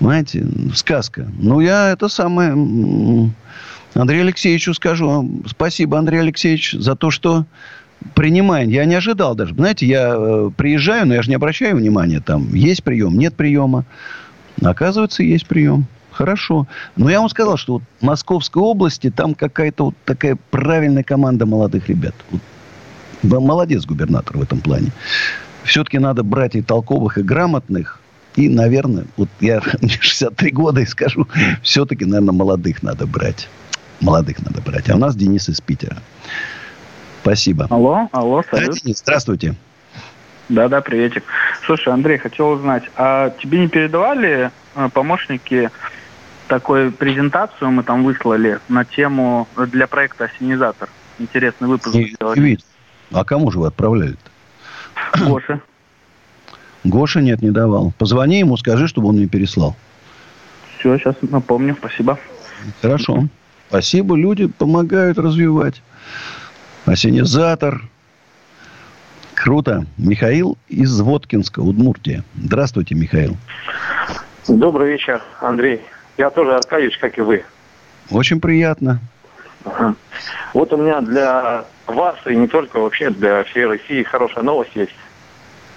[0.00, 1.26] Знаете, сказка.
[1.38, 3.30] Ну, я это самое...
[3.94, 7.46] Андрею Алексеевичу скажу, спасибо, Андрей Алексеевич, за то, что
[8.14, 8.68] принимаем.
[8.68, 9.54] Я не ожидал даже.
[9.54, 12.20] Знаете, я э, приезжаю, но я же не обращаю внимания.
[12.20, 13.84] Там есть прием, нет приема.
[14.62, 15.86] Оказывается, есть прием.
[16.10, 16.68] Хорошо.
[16.96, 21.44] Но я вам сказал, что вот в Московской области там какая-то вот такая правильная команда
[21.44, 22.14] молодых ребят.
[22.30, 22.40] Вот,
[23.40, 24.92] молодец губернатор в этом плане.
[25.64, 28.00] Все-таки надо брать и толковых, и грамотных.
[28.36, 29.60] И, наверное, вот я
[30.00, 31.26] 63 года и скажу,
[31.62, 33.48] все-таки, наверное, молодых надо брать.
[34.00, 34.90] Молодых надо брать.
[34.90, 35.96] А у нас Денис из Питера.
[37.24, 37.66] Спасибо.
[37.70, 38.76] Алло, алло, салют.
[38.84, 39.54] Здравствуйте.
[40.50, 41.24] Да-да, приветик.
[41.64, 45.70] Слушай, Андрей, хотел узнать, а тебе не передавали э, помощники
[46.48, 50.90] такую презентацию мы там выслали на тему для проекта «Осенизатор»?
[51.18, 52.38] Интересный выпуск не, сделали.
[52.38, 52.58] Не
[53.10, 55.24] а кому же вы отправляли-то?
[55.26, 55.62] Гоша.
[56.84, 57.94] Гоша нет, не давал.
[57.98, 59.74] Позвони ему, скажи, чтобы он мне переслал.
[60.78, 61.74] Все, сейчас напомню.
[61.78, 62.18] Спасибо.
[62.82, 63.28] Хорошо.
[63.70, 65.80] Спасибо, люди помогают развивать.
[66.86, 67.82] Осенизатор.
[69.34, 69.86] Круто.
[69.96, 72.24] Михаил из Воткинска, Удмуртия.
[72.36, 73.36] Здравствуйте, Михаил.
[74.46, 75.80] Добрый вечер, Андрей.
[76.18, 77.44] Я тоже Аркадьевич, как и вы.
[78.10, 79.00] Очень приятно.
[79.64, 79.94] Ага.
[80.52, 84.94] Вот у меня для вас и не только вообще для всей России хорошая новость есть.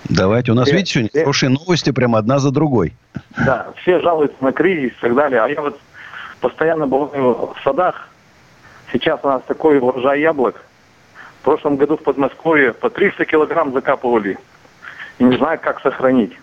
[0.09, 0.51] Давайте.
[0.51, 1.19] У нас, все, видите, сегодня все...
[1.21, 2.93] хорошие новости прямо одна за другой.
[3.37, 5.41] Да, все жалуются на кризис и так далее.
[5.41, 5.79] А я вот
[6.41, 8.09] постоянно бываю в садах.
[8.91, 10.61] Сейчас у нас такой урожай яблок.
[11.47, 14.37] В прошлом году в Подмосковье по 300 килограмм закапывали.
[15.17, 16.33] И не знаю, как сохранить.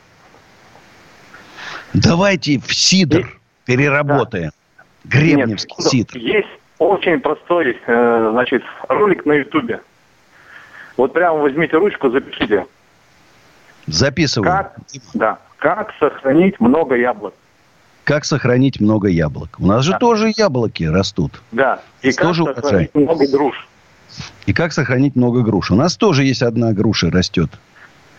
[1.92, 3.30] Давайте в сидр есть,
[3.66, 4.50] переработаем.
[4.78, 4.84] Да.
[5.04, 6.16] Гребневский Нет, сидр.
[6.16, 9.82] Есть очень простой, э, значит, ролик на Ютубе.
[10.96, 12.64] Вот прямо возьмите ручку, запишите.
[13.86, 14.50] Записываю.
[14.50, 14.76] Как,
[15.12, 15.38] да.
[15.58, 17.34] Как сохранить много яблок.
[18.04, 19.56] Как сохранить много яблок.
[19.58, 19.98] У нас же да.
[19.98, 21.42] тоже яблоки растут.
[21.52, 21.82] Да.
[22.00, 23.04] И тоже как сохранить урожай.
[23.04, 23.68] много груш.
[24.46, 25.70] И как сохранить много груш.
[25.70, 27.50] У нас тоже есть одна груша растет.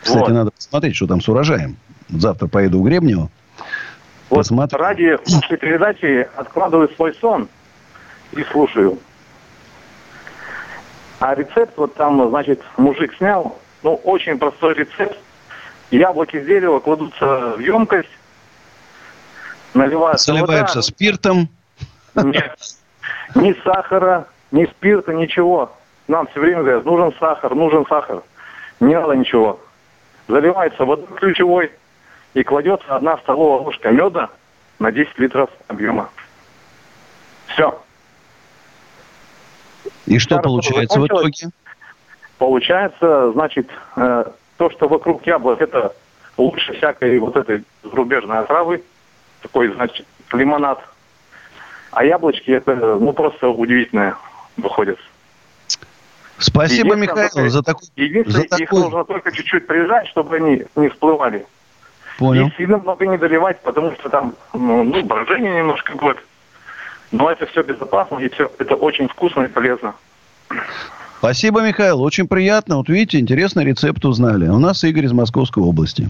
[0.02, 0.30] Кстати, вот.
[0.30, 1.78] надо посмотреть, что там с урожаем.
[2.10, 3.30] Завтра поеду в Гребнево.
[4.30, 4.80] Вот посмотрю.
[4.80, 7.48] ради вашей передачи откладываю свой сон
[8.34, 9.00] и слушаю.
[11.20, 13.58] А рецепт вот там, значит, мужик снял.
[13.84, 15.18] Ну, очень простой рецепт.
[15.92, 18.10] Яблоки с дерева кладутся в емкость,
[19.74, 20.82] наливаются Заливаются вода.
[20.82, 21.50] спиртом.
[22.16, 22.58] Нет,
[23.36, 25.72] ни сахара, ни спирта, ничего.
[26.08, 28.22] Нам все время говорят, нужен сахар, нужен сахар.
[28.80, 29.60] Не надо ничего.
[30.28, 31.72] Заливается водой ключевой
[32.34, 34.30] и кладется одна столовая ложка меда
[34.80, 36.10] на 10 литров объема.
[37.48, 37.80] Все.
[40.06, 41.50] И что Старость получается в итоге?
[42.38, 44.26] Получается, значит, э,
[44.58, 45.96] то, что вокруг яблок, это
[46.38, 48.84] лучше всякой вот этой зарубежной отравы.
[49.42, 50.84] Такой, значит, лимонад.
[51.92, 54.18] А яблочки, это, ну, просто удивительное
[54.58, 55.00] выходит.
[56.38, 58.64] Спасибо, Михаил, за, такой, единственное, за такой...
[58.64, 61.46] их нужно только чуть-чуть прижать, чтобы они не всплывали.
[62.18, 62.48] Понял.
[62.48, 66.18] И сильно много не доливать, потому что там, ну, ну брожение немножко будет.
[67.12, 69.96] Но это все безопасно, и все это очень вкусно и полезно.
[71.20, 72.02] Спасибо, Михаил.
[72.02, 72.78] Очень приятно.
[72.78, 74.48] Вот видите, интересный рецепт узнали.
[74.48, 76.10] У нас Игорь из Московской области.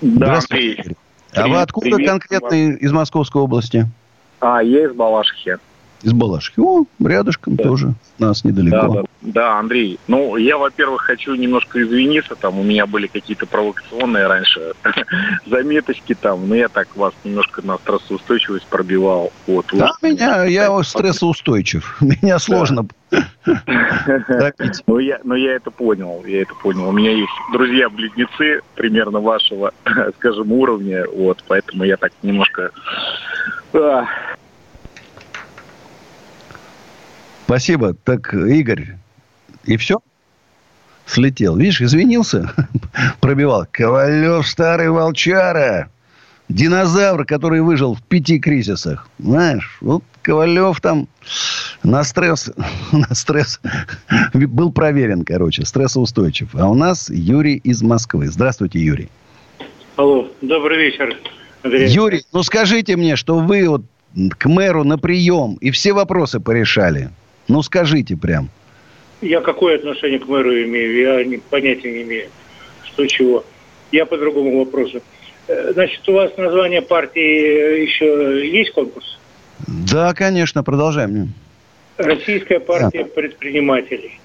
[0.00, 0.94] Да, Здравствуйте, Игорь.
[1.34, 3.86] А вы откуда привет, конкретно из Московской области?
[4.40, 5.56] А, я из Балашихи.
[6.04, 6.60] Из Балашки.
[6.60, 7.64] О, рядышком да.
[7.64, 8.76] тоже, нас недалеко.
[8.76, 9.98] Да, да, да, Андрей.
[10.06, 12.36] Ну, я, во-первых, хочу немножко извиниться.
[12.36, 14.74] Там у меня были какие-то провокационные раньше
[15.46, 19.32] заметочки там, но я так вас немножко на стрессоустойчивость пробивал.
[19.46, 20.10] Вот, да, вот.
[20.10, 21.96] меня, я стрессоустойчив.
[22.22, 22.86] Меня сложно
[24.86, 26.88] ну я, ну, я это понял, я это понял.
[26.88, 29.72] У меня есть друзья-близнецы примерно вашего,
[30.16, 32.70] скажем, уровня, вот, поэтому я так немножко...
[33.72, 34.04] А,
[37.44, 37.94] Спасибо.
[37.94, 38.96] Так, Игорь,
[39.64, 39.98] и все?
[41.06, 41.56] Слетел.
[41.56, 42.52] Видишь, извинился,
[43.20, 43.66] пробивал.
[43.70, 45.90] Ковалев старый волчара.
[46.48, 49.08] Динозавр, который выжил в пяти кризисах.
[49.18, 51.08] Знаешь, вот Ковалев там
[51.82, 52.50] на стресс,
[52.92, 53.60] на стресс
[54.32, 56.48] был проверен, короче, стрессоустойчив.
[56.54, 58.28] А у нас Юрий из Москвы.
[58.28, 59.08] Здравствуйте, Юрий.
[59.96, 61.16] Алло, добрый вечер,
[61.62, 61.88] Андрей.
[61.88, 63.82] Юрий, ну скажите мне, что вы вот
[64.36, 67.10] к мэру на прием и все вопросы порешали.
[67.48, 68.48] Ну, скажите прям.
[69.20, 70.96] Я какое отношение к мэру имею?
[70.96, 72.28] Я не, понятия не имею,
[72.84, 73.44] что чего.
[73.92, 75.02] Я по другому вопросу.
[75.48, 79.18] Э, значит, у вас название партии еще есть конкурс?
[79.66, 81.32] Да, конечно, продолжаем.
[81.96, 83.10] Российская партия да.
[83.10, 84.18] предпринимателей.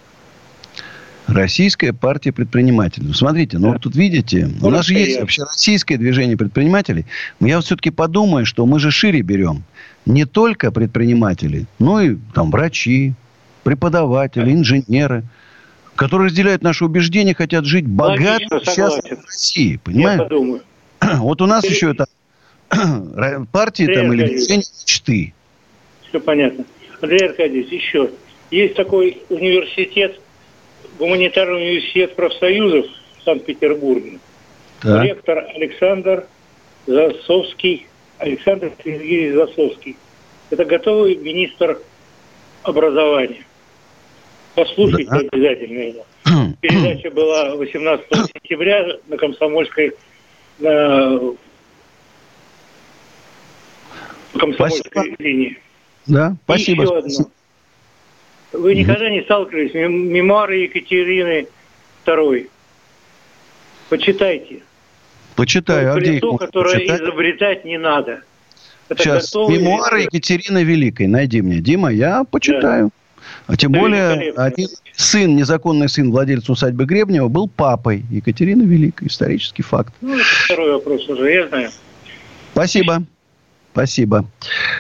[1.34, 3.08] Российская партия предпринимателей.
[3.08, 3.80] Ну, смотрите, ну да.
[3.80, 7.06] тут видите, у нас же есть вообще российское движение предпринимателей.
[7.40, 9.64] Но я вот все-таки подумаю, что мы же шире берем
[10.06, 13.14] не только предприниматели, но и там врачи,
[13.64, 15.24] преподаватели, инженеры,
[15.96, 19.80] которые разделяют наши убеждения, хотят жить богато, счастливо в России.
[19.84, 20.24] Понимаете?
[20.24, 20.62] Я подумаю.
[21.18, 21.70] Вот у нас Ты...
[21.72, 22.06] еще это
[23.52, 25.34] партии Андрей там или движение мечты.
[26.08, 26.66] Все понятно.
[27.02, 28.10] Андрей Аркадьевич, еще.
[28.52, 30.20] Есть такой университет,
[31.00, 32.86] гуманитарный университет профсоюзов
[33.18, 34.20] в Санкт-Петербурге.
[34.84, 36.28] Ректор Александр
[36.86, 37.88] Засовский
[38.20, 39.98] Александр Сергеевич Засовский.
[40.50, 41.80] Это готовый министр
[42.64, 43.46] образования.
[44.56, 45.18] Послушайте да.
[45.20, 46.06] обязательно его.
[46.62, 49.94] Передача была 18 сентября на Комсомольской
[50.60, 51.20] на
[54.34, 55.16] Комсомольской спасибо.
[55.20, 55.58] линии.
[56.08, 56.84] Да, спасибо.
[56.84, 57.32] И еще одно.
[58.52, 61.48] Вы никогда не сталкивались мемуары Екатерины
[62.06, 62.50] II.
[63.90, 64.62] Почитайте.
[65.36, 65.94] Почитаю.
[65.94, 67.02] То лицо, которое почитать.
[67.02, 68.22] изобретать не надо.
[68.90, 71.08] Это Сейчас, мемуары Екатерины Великой.
[71.08, 71.60] Найди мне.
[71.60, 72.86] Дима, я почитаю.
[72.86, 72.92] Да.
[73.48, 79.08] А тем Это более, один сын, незаконный сын владельца усадьбы Гребнева, был папой Екатерины Великой.
[79.08, 79.94] Исторический факт.
[80.02, 81.70] Ну, это второй вопрос уже, я знаю.
[82.54, 83.04] Спасибо.
[83.72, 84.26] Спасибо.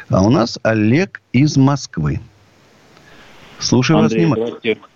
[0.09, 2.19] А у нас Олег из Москвы.
[3.59, 4.87] Слушаю Андрей, вас внимательно.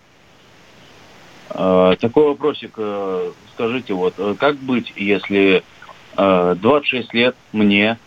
[1.49, 2.73] А, такой вопросик.
[2.77, 5.63] Э, скажите, вот э, как быть, если
[6.15, 7.97] 26 э, лет мне,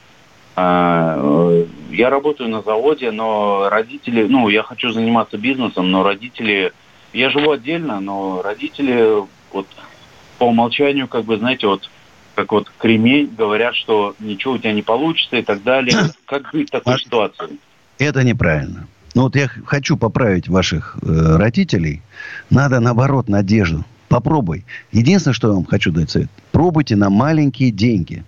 [0.57, 6.73] я работаю на заводе, но родители, ну, я хочу заниматься бизнесом, но родители,
[7.13, 9.67] я живу отдельно, но родители вот
[10.39, 11.91] по умолчанию, как бы, знаете, вот
[12.37, 15.97] как вот кремень, говорят, что ничего у тебя не получится и так далее.
[16.27, 17.59] Как быть в такой ситуации?
[17.99, 18.87] Это неправильно.
[19.17, 22.03] Ну вот я хочу поправить ваших э, родителей.
[22.51, 23.83] Надо наоборот надежду.
[24.09, 24.67] Попробуй.
[24.93, 26.29] Единственное, что я вам хочу дать совет.
[26.53, 28.25] Пробуйте на маленькие деньги.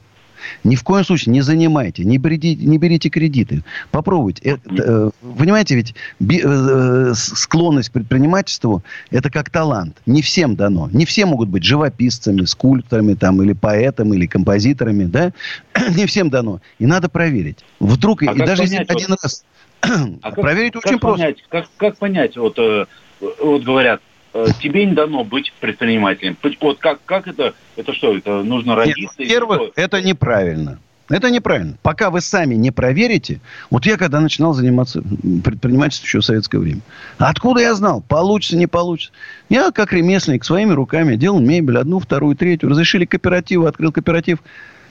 [0.64, 3.64] Ни в коем случае не занимайте, не берите, не берите кредиты.
[3.90, 4.42] Попробуйте.
[4.42, 9.98] Это, э, понимаете, ведь би, э, э склонность к предпринимательству– это как талант.
[10.07, 10.88] Не всем дано.
[10.90, 15.05] Не все могут быть живописцами, скульпторами там, или поэтами, или композиторами.
[15.05, 15.35] Да?
[15.94, 16.62] не всем дано.
[16.79, 17.59] И надо проверить.
[17.79, 19.44] Вдруг, а и даже если один раз
[19.81, 21.23] а Проверить как, очень как просто.
[21.23, 22.87] Понять, как, как понять, вот, э,
[23.21, 24.01] вот говорят,
[24.35, 26.37] э, тебе не дано быть предпринимателем.
[26.61, 29.01] Вот как, как это, это что, это нужно родиться?
[29.01, 30.79] Нет, во-первых, это неправильно.
[31.09, 31.79] Это неправильно.
[31.83, 33.41] Пока вы сами не проверите.
[33.71, 35.03] Вот я когда начинал заниматься
[35.43, 36.83] предпринимательством еще в советское время.
[37.17, 38.03] Откуда я знал?
[38.07, 39.12] Получится, не получится.
[39.49, 41.79] Я как ремесленник своими руками делал мебель.
[41.79, 42.69] Одну, вторую, третью.
[42.69, 44.41] Разрешили кооперативы, открыл кооператив.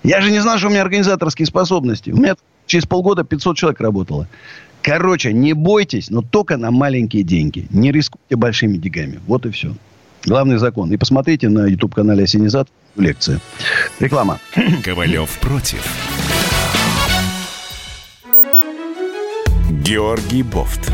[0.03, 2.09] Я же не знал, что у меня организаторские способности.
[2.09, 4.27] У меня через полгода 500 человек работало.
[4.87, 7.67] Короче, не бойтесь, но только на маленькие деньги.
[7.71, 9.19] Не рискуйте большими деньгами.
[9.27, 9.75] Вот и все.
[10.23, 10.93] Главный закон.
[10.93, 13.41] И посмотрите на YouTube-канале Осенизат лекция.
[13.99, 14.39] Реклама.
[14.85, 15.85] Ковалев против.
[19.83, 20.89] Георгий Бофт.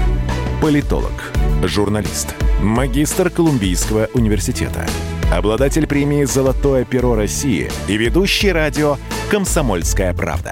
[0.60, 4.88] Политолог, журналист, магистр Колумбийского университета,
[5.32, 8.98] обладатель премии «Золотое перо России» и ведущий радио
[9.30, 10.52] «Комсомольская правда»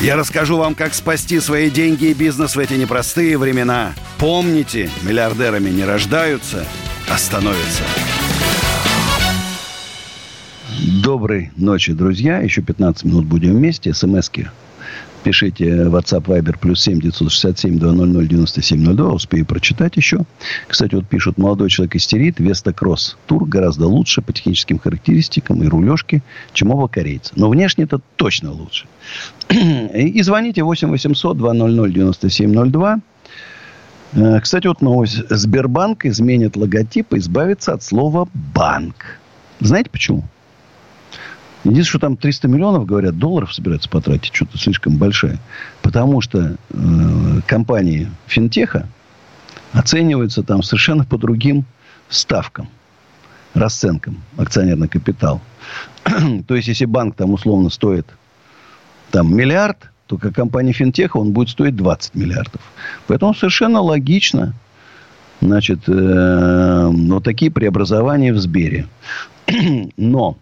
[0.00, 3.92] Я расскажу вам, как спасти свои деньги и бизнес в эти непростые времена.
[4.18, 6.64] Помните, миллиардерами не рождаются,
[7.10, 7.82] а становятся.
[11.02, 12.38] Доброй ночи, друзья.
[12.38, 13.92] Еще 15 минут будем вместе.
[13.92, 14.48] СМСки
[15.22, 19.12] пишите WhatsApp Viber плюс 7 967 200 9702.
[19.12, 20.24] Успею прочитать еще.
[20.66, 22.40] Кстати, вот пишут, молодой человек истерит.
[22.40, 27.32] Веста Кросс Тур гораздо лучше по техническим характеристикам и рулежке, чем оба корейца.
[27.36, 28.86] Но внешне это точно лучше.
[29.50, 33.00] И звоните 8 800 200 9702.
[34.42, 35.22] Кстати, вот новость.
[35.30, 39.20] Сбербанк изменит логотип и избавится от слова «банк».
[39.60, 40.24] Знаете почему?
[41.64, 45.38] Единственное, что там 300 миллионов, говорят, долларов собираются потратить, что-то слишком большое.
[45.82, 48.88] Потому что э, компании финтеха
[49.72, 51.64] оцениваются там совершенно по другим
[52.08, 52.68] ставкам,
[53.52, 55.40] расценкам, акционерный капитал.
[56.46, 58.06] То есть, если банк там условно стоит
[59.10, 62.60] там миллиард, то как компания финтеха он будет стоить 20 миллиардов.
[63.06, 64.54] Поэтому совершенно логично,
[65.42, 68.86] значит, э, вот такие преобразования в Сбере.
[69.96, 70.38] Но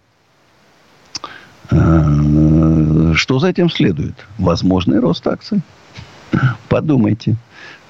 [1.71, 4.14] что за этим следует?
[4.39, 5.61] Возможный рост акций.
[6.69, 7.37] Подумайте.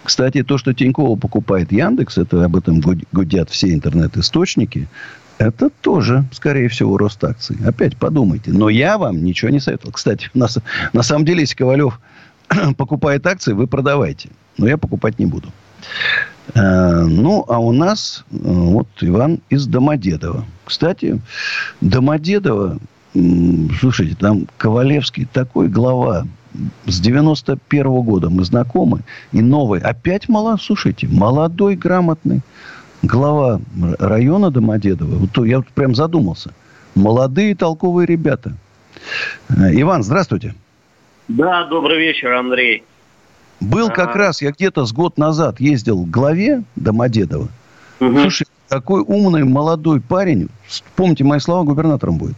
[0.05, 2.81] Кстати, то, что Тинькова покупает Яндекс, это об этом
[3.13, 4.89] гудят все интернет-источники,
[5.39, 7.57] это тоже, скорее всего, рост акций.
[7.65, 8.51] Опять подумайте.
[8.51, 9.93] Но я вам ничего не советовал.
[9.93, 10.49] Кстати, на,
[10.93, 12.01] на самом деле, если Ковалев
[12.77, 14.31] покупает акции, вы продавайте.
[14.57, 15.53] Но я покупать не буду.
[16.55, 20.45] Э, ну, а у нас э, вот Иван из Домодедова.
[20.65, 21.21] Кстати,
[21.81, 22.79] Домодедово
[23.81, 26.27] слушайте, там Ковалевский такой глава.
[26.87, 29.01] С 91 -го года мы знакомы.
[29.33, 29.81] И новый.
[29.81, 32.41] Опять мало, слушайте, молодой, грамотный
[33.03, 33.61] глава
[33.99, 35.17] района Домодедово.
[35.17, 36.53] Вот я вот прям задумался.
[36.95, 38.55] Молодые, толковые ребята.
[39.51, 40.55] Э, Иван, здравствуйте.
[41.29, 42.83] Да, добрый вечер, Андрей.
[43.61, 47.49] Был как раз, я где-то с год назад ездил к главе Домодедова.
[48.01, 48.21] Угу.
[48.21, 50.49] Слушай, такой умный молодой парень.
[50.97, 52.37] Помните, мои слова губернатором будет.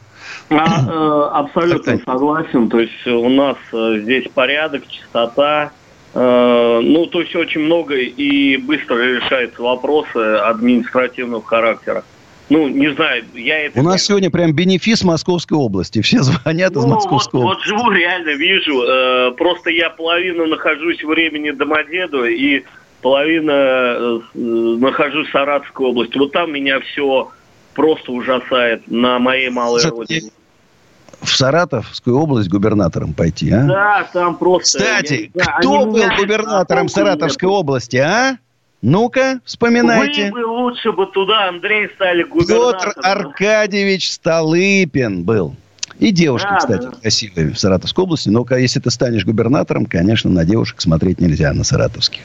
[0.50, 2.68] А, э, абсолютно согласен.
[2.68, 5.72] То есть у нас э, здесь порядок, чистота.
[6.14, 12.04] Э, ну, то есть очень много и быстро решаются вопросы административного характера.
[12.48, 13.78] Ну, не знаю, я это...
[13.78, 16.02] У нас сегодня прям бенефис Московской области.
[16.02, 17.70] Все звонят ну, из Московской вот, области.
[17.70, 19.36] Вот живу, реально вижу.
[19.36, 22.64] Просто я половину нахожусь времени Домодеду и
[23.02, 26.18] половина нахожусь в Саратовской области.
[26.18, 27.30] Вот там меня все
[27.74, 30.30] просто ужасает на моей малой Что, родине.
[31.20, 33.64] В Саратовскую область губернатором пойти, а?
[33.64, 34.78] Да, там просто...
[34.78, 37.58] Кстати, я, кто был губернатором Саратовской нет.
[37.58, 38.38] области, а?
[38.82, 40.30] Ну-ка, вспоминайте.
[40.32, 42.94] Вы бы лучше бы туда, Андрей, стали губернатором.
[42.94, 45.54] Петр Аркадьевич Столыпин был.
[46.00, 46.92] И девушки, да, кстати, да.
[47.02, 48.30] красивые в Саратовской области.
[48.30, 52.22] Но если ты станешь губернатором, конечно, на девушек смотреть нельзя, на саратовских.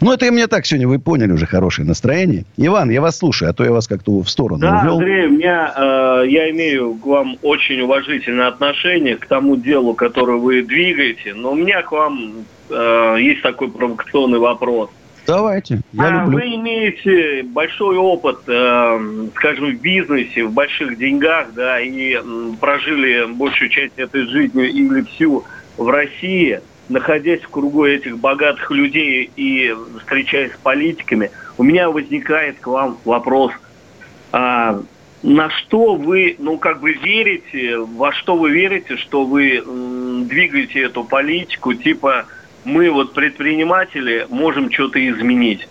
[0.00, 2.44] Ну, это и мне так сегодня, вы поняли уже хорошее настроение.
[2.56, 4.98] Иван, я вас слушаю, а то я вас как-то в сторону да, увел.
[4.98, 10.38] Андрей, у меня, э, я имею к вам очень уважительное отношение к тому делу, которое
[10.38, 11.34] вы двигаете.
[11.34, 14.90] Но у меня к вам э, есть такой провокационный вопрос.
[15.30, 16.38] Давайте, я а люблю.
[16.38, 22.22] Вы имеете большой опыт, э, скажем, в бизнесе, в больших деньгах, да, и э,
[22.60, 25.44] прожили большую часть этой жизни или всю
[25.76, 32.58] в России, находясь в кругу этих богатых людей и встречаясь с политиками, у меня возникает
[32.58, 33.52] к вам вопрос,
[34.32, 34.82] а,
[35.22, 40.80] на что вы, ну, как бы верите, во что вы верите, что вы м, двигаете
[40.80, 42.26] эту политику, типа
[42.64, 45.68] мы вот предприниматели можем что-то изменить.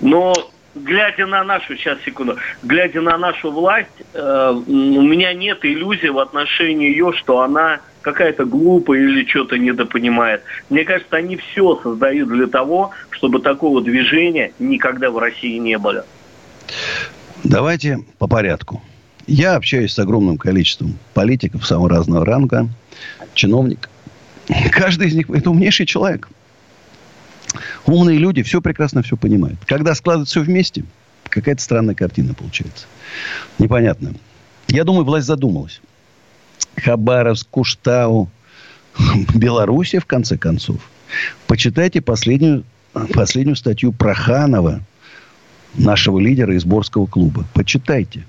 [0.00, 0.34] Но
[0.74, 6.18] глядя на нашу, сейчас секунду, глядя на нашу власть, э, у меня нет иллюзий в
[6.18, 10.42] отношении ее, что она какая-то глупая или что-то недопонимает.
[10.70, 16.04] Мне кажется, они все создают для того, чтобы такого движения никогда в России не было.
[17.42, 18.82] Давайте по порядку.
[19.26, 22.68] Я общаюсь с огромным количеством политиков самого разного ранга,
[23.34, 23.90] чиновников,
[24.70, 26.28] Каждый из них это умнейший человек.
[27.86, 29.58] Умные люди все прекрасно все понимают.
[29.66, 30.84] Когда складывают все вместе,
[31.24, 32.86] какая-то странная картина получается.
[33.58, 34.14] Непонятно.
[34.68, 35.80] Я думаю, власть задумалась.
[36.76, 38.28] Хабаровск, Куштау,
[39.34, 40.78] Белоруссия, в конце концов.
[41.46, 42.64] Почитайте последнюю,
[43.14, 44.82] последнюю статью Проханова,
[45.74, 47.44] нашего лидера из Борского клуба.
[47.54, 48.24] Почитайте.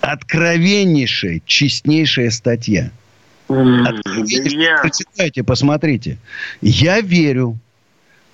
[0.00, 2.90] Откровеннейшая, честнейшая статья–
[3.46, 6.18] Прочитайте, посмотрите.
[6.60, 7.58] Я верю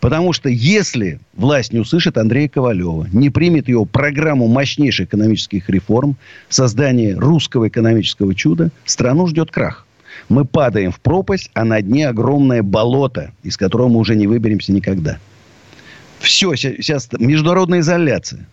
[0.02, 6.16] Потому что если власть не услышит Андрея Ковалева, не примет его программу мощнейших экономических реформ,
[6.48, 9.86] создание русского экономического чуда, страну ждет крах.
[10.28, 14.72] Мы падаем в пропасть, а на дне огромное болото, из которого мы уже не выберемся
[14.72, 15.20] никогда.
[16.18, 18.48] Все, сейчас международная изоляция.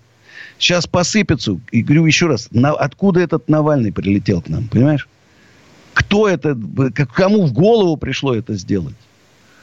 [0.60, 1.60] Сейчас посыпется.
[1.72, 5.08] И говорю еще раз, на, откуда этот Навальный прилетел к нам, понимаешь?
[6.00, 6.58] Кто это,
[7.14, 8.96] кому в голову пришло это сделать?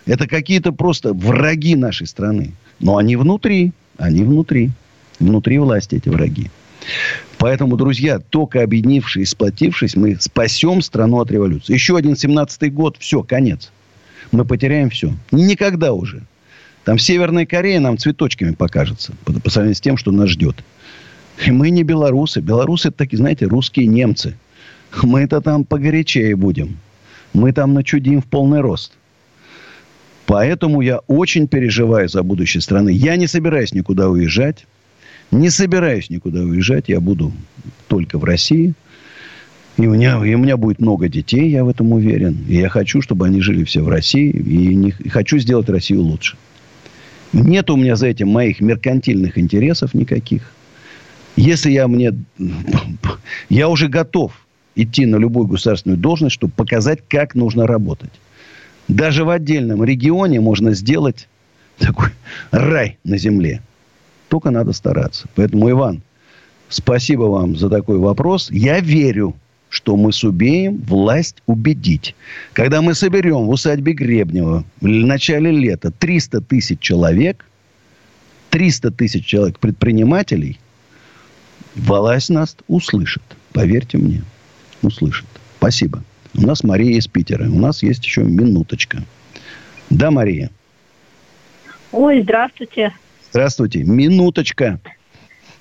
[0.05, 2.53] Это какие-то просто враги нашей страны.
[2.78, 4.70] Но они внутри, они внутри.
[5.18, 6.51] Внутри власти эти враги.
[7.39, 11.72] Поэтому, друзья, только объединившись, сплотившись, мы спасем страну от революции.
[11.72, 13.72] Еще один 17-й год, все, конец.
[14.30, 15.14] Мы потеряем все.
[15.32, 16.22] Никогда уже.
[16.84, 20.62] Там Северная Корея нам цветочками покажется по, по сравнению с тем, что нас ждет.
[21.47, 22.41] И мы не белорусы.
[22.41, 24.37] Белорусы это такие, знаете, русские немцы.
[25.03, 26.78] Мы-то там погорячее будем.
[27.32, 28.92] Мы там начудим в полный рост.
[30.26, 32.90] Поэтому я очень переживаю за будущее страны.
[32.90, 34.66] Я не собираюсь никуда уезжать.
[35.30, 36.88] Не собираюсь никуда уезжать.
[36.88, 37.32] Я буду
[37.88, 38.74] только в России.
[39.76, 42.44] И у, меня, и у меня будет много детей, я в этом уверен.
[42.49, 44.30] И я хочу, чтобы они жили все в России.
[44.30, 46.36] И, не, и хочу сделать Россию лучше.
[47.32, 50.51] Нет у меня за этим моих меркантильных интересов никаких.
[51.36, 52.12] Если я мне...
[53.51, 54.45] Я уже готов
[54.76, 58.12] идти на любую государственную должность, чтобы показать, как нужно работать.
[58.88, 61.28] Даже в отдельном регионе можно сделать
[61.78, 62.10] такой
[62.52, 63.62] рай на земле.
[64.28, 65.28] Только надо стараться.
[65.34, 66.02] Поэтому, Иван,
[66.68, 68.50] спасибо вам за такой вопрос.
[68.50, 69.34] Я верю,
[69.68, 72.14] что мы сумеем власть убедить.
[72.52, 77.44] Когда мы соберем в усадьбе Гребнева в начале лета 300 тысяч человек,
[78.50, 80.58] 300 тысяч человек предпринимателей,
[81.74, 83.22] власть нас услышит.
[83.52, 84.22] Поверьте мне,
[84.82, 85.26] услышит.
[85.58, 86.02] Спасибо.
[86.36, 87.44] У нас Мария из Питера.
[87.44, 89.02] У нас есть еще минуточка.
[89.90, 90.50] Да, Мария.
[91.92, 92.92] Ой, здравствуйте.
[93.30, 93.84] Здравствуйте.
[93.84, 94.80] Минуточка.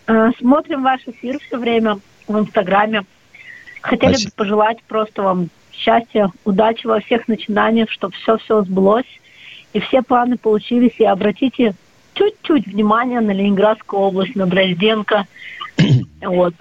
[0.08, 3.06] А, смотрим ваш эфир все время в Инстаграме.
[3.82, 4.32] Хотели Спасибо.
[4.32, 9.06] бы пожелать просто вам счастья, удачи во всех начинаниях, чтобы все-все сбылось,
[9.74, 10.94] и все планы получились.
[11.00, 11.76] И обратите
[12.14, 15.28] чуть-чуть внимание на Ленинградскую область, на Дрозденко.
[16.22, 16.56] вот.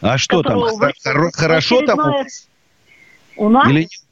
[0.00, 0.60] А что там?
[1.32, 1.98] Хорошо там?
[3.36, 3.68] У нас,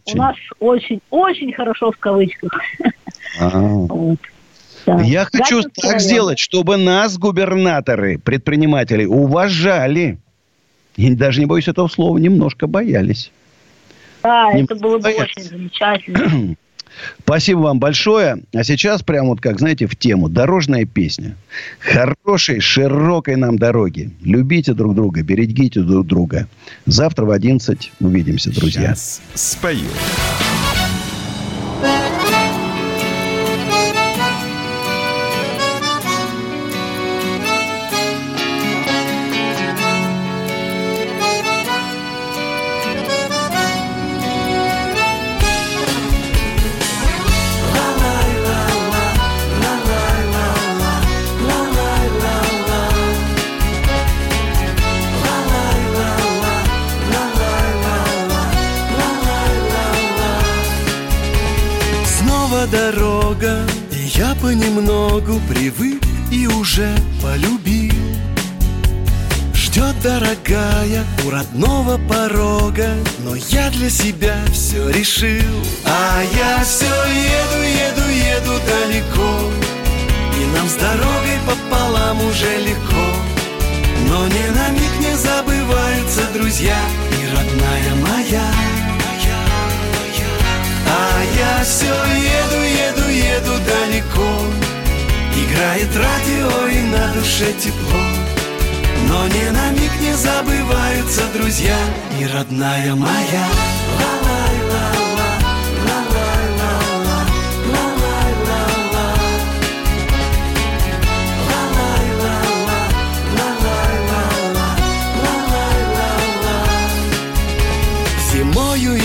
[0.06, 2.52] у нас очень, очень хорошо в кавычках.
[3.38, 4.18] Вот.
[4.86, 5.00] Да.
[5.02, 6.00] Я хочу Гатинский так район.
[6.00, 10.18] сделать, чтобы нас, губернаторы, предприниматели, уважали.
[10.94, 13.32] И даже не боюсь этого слова, немножко боялись.
[14.22, 15.32] Да, немножко это было бы боялись.
[15.36, 16.56] очень замечательно.
[17.22, 18.42] Спасибо вам большое.
[18.54, 20.28] А сейчас прямо вот как, знаете, в тему.
[20.28, 21.36] Дорожная песня.
[21.78, 24.10] Хорошей, широкой нам дороги.
[24.22, 26.48] Любите друг друга, берегите друг друга.
[26.86, 28.94] Завтра в 11 увидимся, друзья.
[28.94, 29.88] Сейчас спою.
[73.96, 75.56] Себя все решил.
[75.86, 79.30] А я все еду, еду, еду далеко.
[80.38, 83.06] И нам с дорогой пополам уже легко.
[84.08, 86.76] Но ни на миг не забываются друзья
[87.10, 88.48] И родная моя.
[90.88, 94.30] А я все еду, еду, еду далеко.
[95.34, 98.02] Играет радио и на душе тепло.
[99.08, 101.78] Но ни на миг не забываются друзья
[102.26, 103.46] И родная моя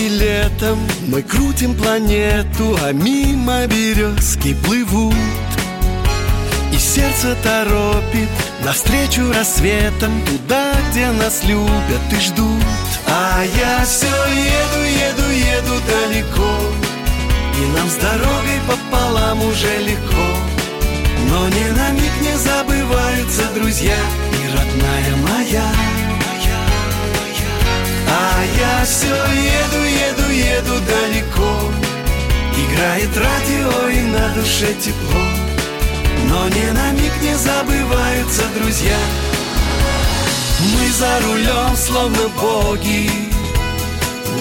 [0.08, 5.14] летом мы крутим планету, а мимо березки плывут.
[6.72, 8.28] И сердце торопит
[8.64, 12.91] навстречу рассветом Туда, где нас любят и ждут
[13.24, 16.58] А я все еду, еду, еду далеко.
[17.56, 20.26] И нам с дорогой пополам уже легко.
[21.30, 23.96] Но ни на миг не забываются друзья
[24.32, 25.62] И родная моя.
[28.08, 31.70] А я все еду, еду, еду далеко.
[32.58, 35.22] Играет радио и на душе тепло.
[36.28, 38.98] Но ни на миг не забываются друзья.
[40.62, 43.10] Мы за рулем, словно боги,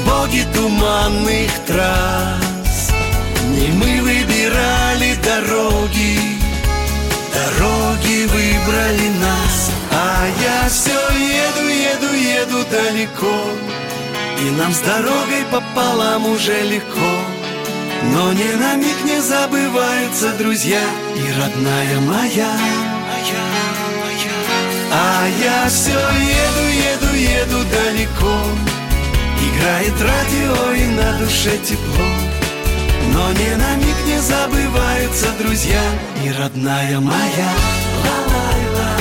[0.06, 2.92] боги туманных трасс.
[3.50, 6.20] Не мы выбирали дороги,
[7.34, 9.72] дороги выбрали нас.
[9.92, 13.44] А я все еду, еду, еду далеко,
[14.40, 17.16] и нам с дорогой пополам уже легко.
[18.14, 20.82] Но ни на миг не забываются друзья
[21.16, 22.81] и родная моя.
[25.04, 28.36] А я все еду, еду, еду далеко.
[29.48, 32.06] Играет радио и на душе тепло.
[33.12, 35.82] Но ни на миг не забываются друзья
[36.24, 37.52] и родная моя.
[38.04, 39.01] И